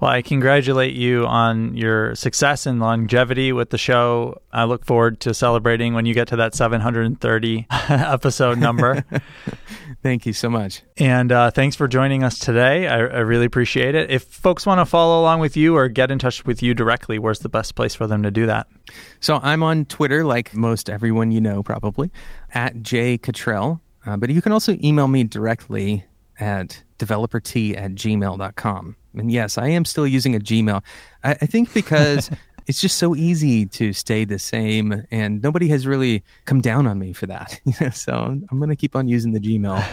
Well, 0.00 0.10
I 0.10 0.22
congratulate 0.22 0.94
you 0.94 1.26
on 1.26 1.76
your 1.76 2.14
success 2.14 2.66
and 2.66 2.78
longevity 2.80 3.52
with 3.52 3.70
the 3.70 3.78
show. 3.78 4.40
I 4.52 4.64
look 4.64 4.84
forward 4.84 5.20
to 5.20 5.34
celebrating 5.34 5.94
when 5.94 6.06
you 6.06 6.14
get 6.14 6.28
to 6.28 6.36
that 6.36 6.54
730 6.54 7.66
episode 7.70 8.58
number. 8.58 9.04
Thank 10.02 10.26
you 10.26 10.32
so 10.32 10.48
much. 10.48 10.82
And 10.96 11.32
uh, 11.32 11.50
thanks 11.50 11.74
for 11.74 11.88
joining 11.88 12.22
us 12.22 12.38
today. 12.38 12.86
I, 12.86 12.98
I 12.98 13.18
really 13.20 13.46
appreciate 13.46 13.96
it. 13.96 14.10
If 14.10 14.24
folks 14.24 14.64
want 14.64 14.78
to 14.80 14.86
follow 14.86 15.20
along 15.20 15.40
with 15.40 15.56
you 15.56 15.76
or 15.76 15.88
get 15.88 16.12
in 16.12 16.20
touch 16.20 16.44
with 16.44 16.62
you 16.62 16.72
directly, 16.74 17.18
where's 17.18 17.40
the 17.40 17.48
best 17.48 17.74
place 17.74 17.94
for 17.96 18.06
them 18.06 18.22
to 18.22 18.30
do 18.30 18.46
that? 18.46 18.68
So 19.18 19.40
I'm 19.42 19.64
on 19.64 19.86
Twitter, 19.86 20.24
like 20.24 20.54
most 20.54 20.88
everyone 20.88 21.32
you 21.32 21.40
know, 21.40 21.64
probably, 21.64 22.12
at 22.54 22.80
J 22.82 23.18
Cottrell. 23.18 23.80
Uh, 24.06 24.16
but 24.16 24.30
you 24.30 24.40
can 24.40 24.52
also 24.52 24.76
email 24.82 25.08
me 25.08 25.24
directly 25.24 26.04
at 26.38 26.82
developer 26.98 27.40
tea 27.40 27.76
at 27.76 27.92
gmail.com. 27.92 28.96
And 29.14 29.32
yes, 29.32 29.58
I 29.58 29.68
am 29.68 29.84
still 29.84 30.06
using 30.06 30.34
a 30.34 30.38
Gmail. 30.38 30.82
I, 31.24 31.32
I 31.32 31.46
think 31.46 31.72
because 31.74 32.30
it's 32.66 32.80
just 32.80 32.98
so 32.98 33.16
easy 33.16 33.66
to 33.66 33.92
stay 33.92 34.24
the 34.24 34.38
same, 34.38 35.04
and 35.10 35.42
nobody 35.42 35.68
has 35.68 35.86
really 35.86 36.22
come 36.44 36.60
down 36.60 36.86
on 36.86 36.98
me 36.98 37.12
for 37.12 37.26
that. 37.26 37.60
so 37.92 38.14
I'm 38.14 38.58
going 38.58 38.68
to 38.68 38.76
keep 38.76 38.94
on 38.94 39.08
using 39.08 39.32
the 39.32 39.40
Gmail. 39.40 39.84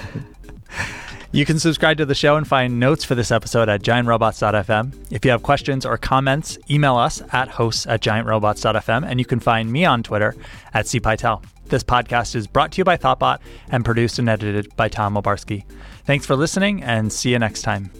You 1.36 1.46
can 1.46 1.60
subscribe 1.60 1.98
to 1.98 2.06
the 2.06 2.16
show 2.16 2.38
and 2.38 2.48
find 2.48 2.80
notes 2.80 3.04
for 3.04 3.14
this 3.14 3.30
episode 3.30 3.68
at 3.68 3.82
giantrobots.fm. 3.82 5.12
If 5.12 5.26
you 5.26 5.32
have 5.32 5.44
questions 5.44 5.86
or 5.86 5.98
comments, 5.98 6.58
email 6.70 6.96
us 6.96 7.22
at 7.34 7.50
hosts 7.50 7.86
at 7.88 8.00
giantrobots.fm, 8.00 9.06
and 9.06 9.20
you 9.20 9.26
can 9.26 9.42
find 9.42 9.70
me 9.70 9.84
on 9.84 10.02
Twitter 10.02 10.34
at 10.74 10.86
cpytel. 10.86 11.44
This 11.66 11.84
podcast 11.84 12.38
is 12.38 12.48
brought 12.48 12.72
to 12.72 12.78
you 12.78 12.86
by 12.86 12.96
Thoughtbot 12.96 13.40
and 13.70 13.84
produced 13.84 14.18
and 14.18 14.30
edited 14.30 14.74
by 14.78 14.88
Tom 14.88 15.16
Obarski. 15.16 15.66
Thanks 16.06 16.26
for 16.26 16.38
listening, 16.38 16.82
and 16.82 17.12
see 17.12 17.32
you 17.32 17.40
next 17.40 17.64
time. 17.64 17.92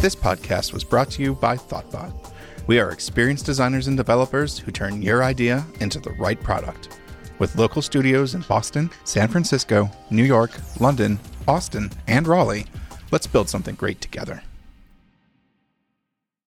This 0.00 0.16
podcast 0.16 0.72
was 0.72 0.82
brought 0.82 1.12
to 1.12 1.22
you 1.22 1.36
by 1.36 1.56
Thoughtbot. 1.56 2.32
We 2.68 2.78
are 2.80 2.90
experienced 2.90 3.46
designers 3.46 3.86
and 3.86 3.96
developers 3.96 4.58
who 4.58 4.70
turn 4.70 5.00
your 5.00 5.24
idea 5.24 5.64
into 5.80 6.00
the 6.00 6.10
right 6.10 6.38
product. 6.38 7.00
With 7.38 7.56
local 7.56 7.80
studios 7.80 8.34
in 8.34 8.42
Boston, 8.42 8.90
San 9.04 9.28
Francisco, 9.28 9.90
New 10.10 10.22
York, 10.22 10.50
London, 10.78 11.18
Austin, 11.48 11.90
and 12.08 12.28
Raleigh, 12.28 12.66
let's 13.10 13.26
build 13.26 13.48
something 13.48 13.74
great 13.74 14.02
together. 14.02 14.42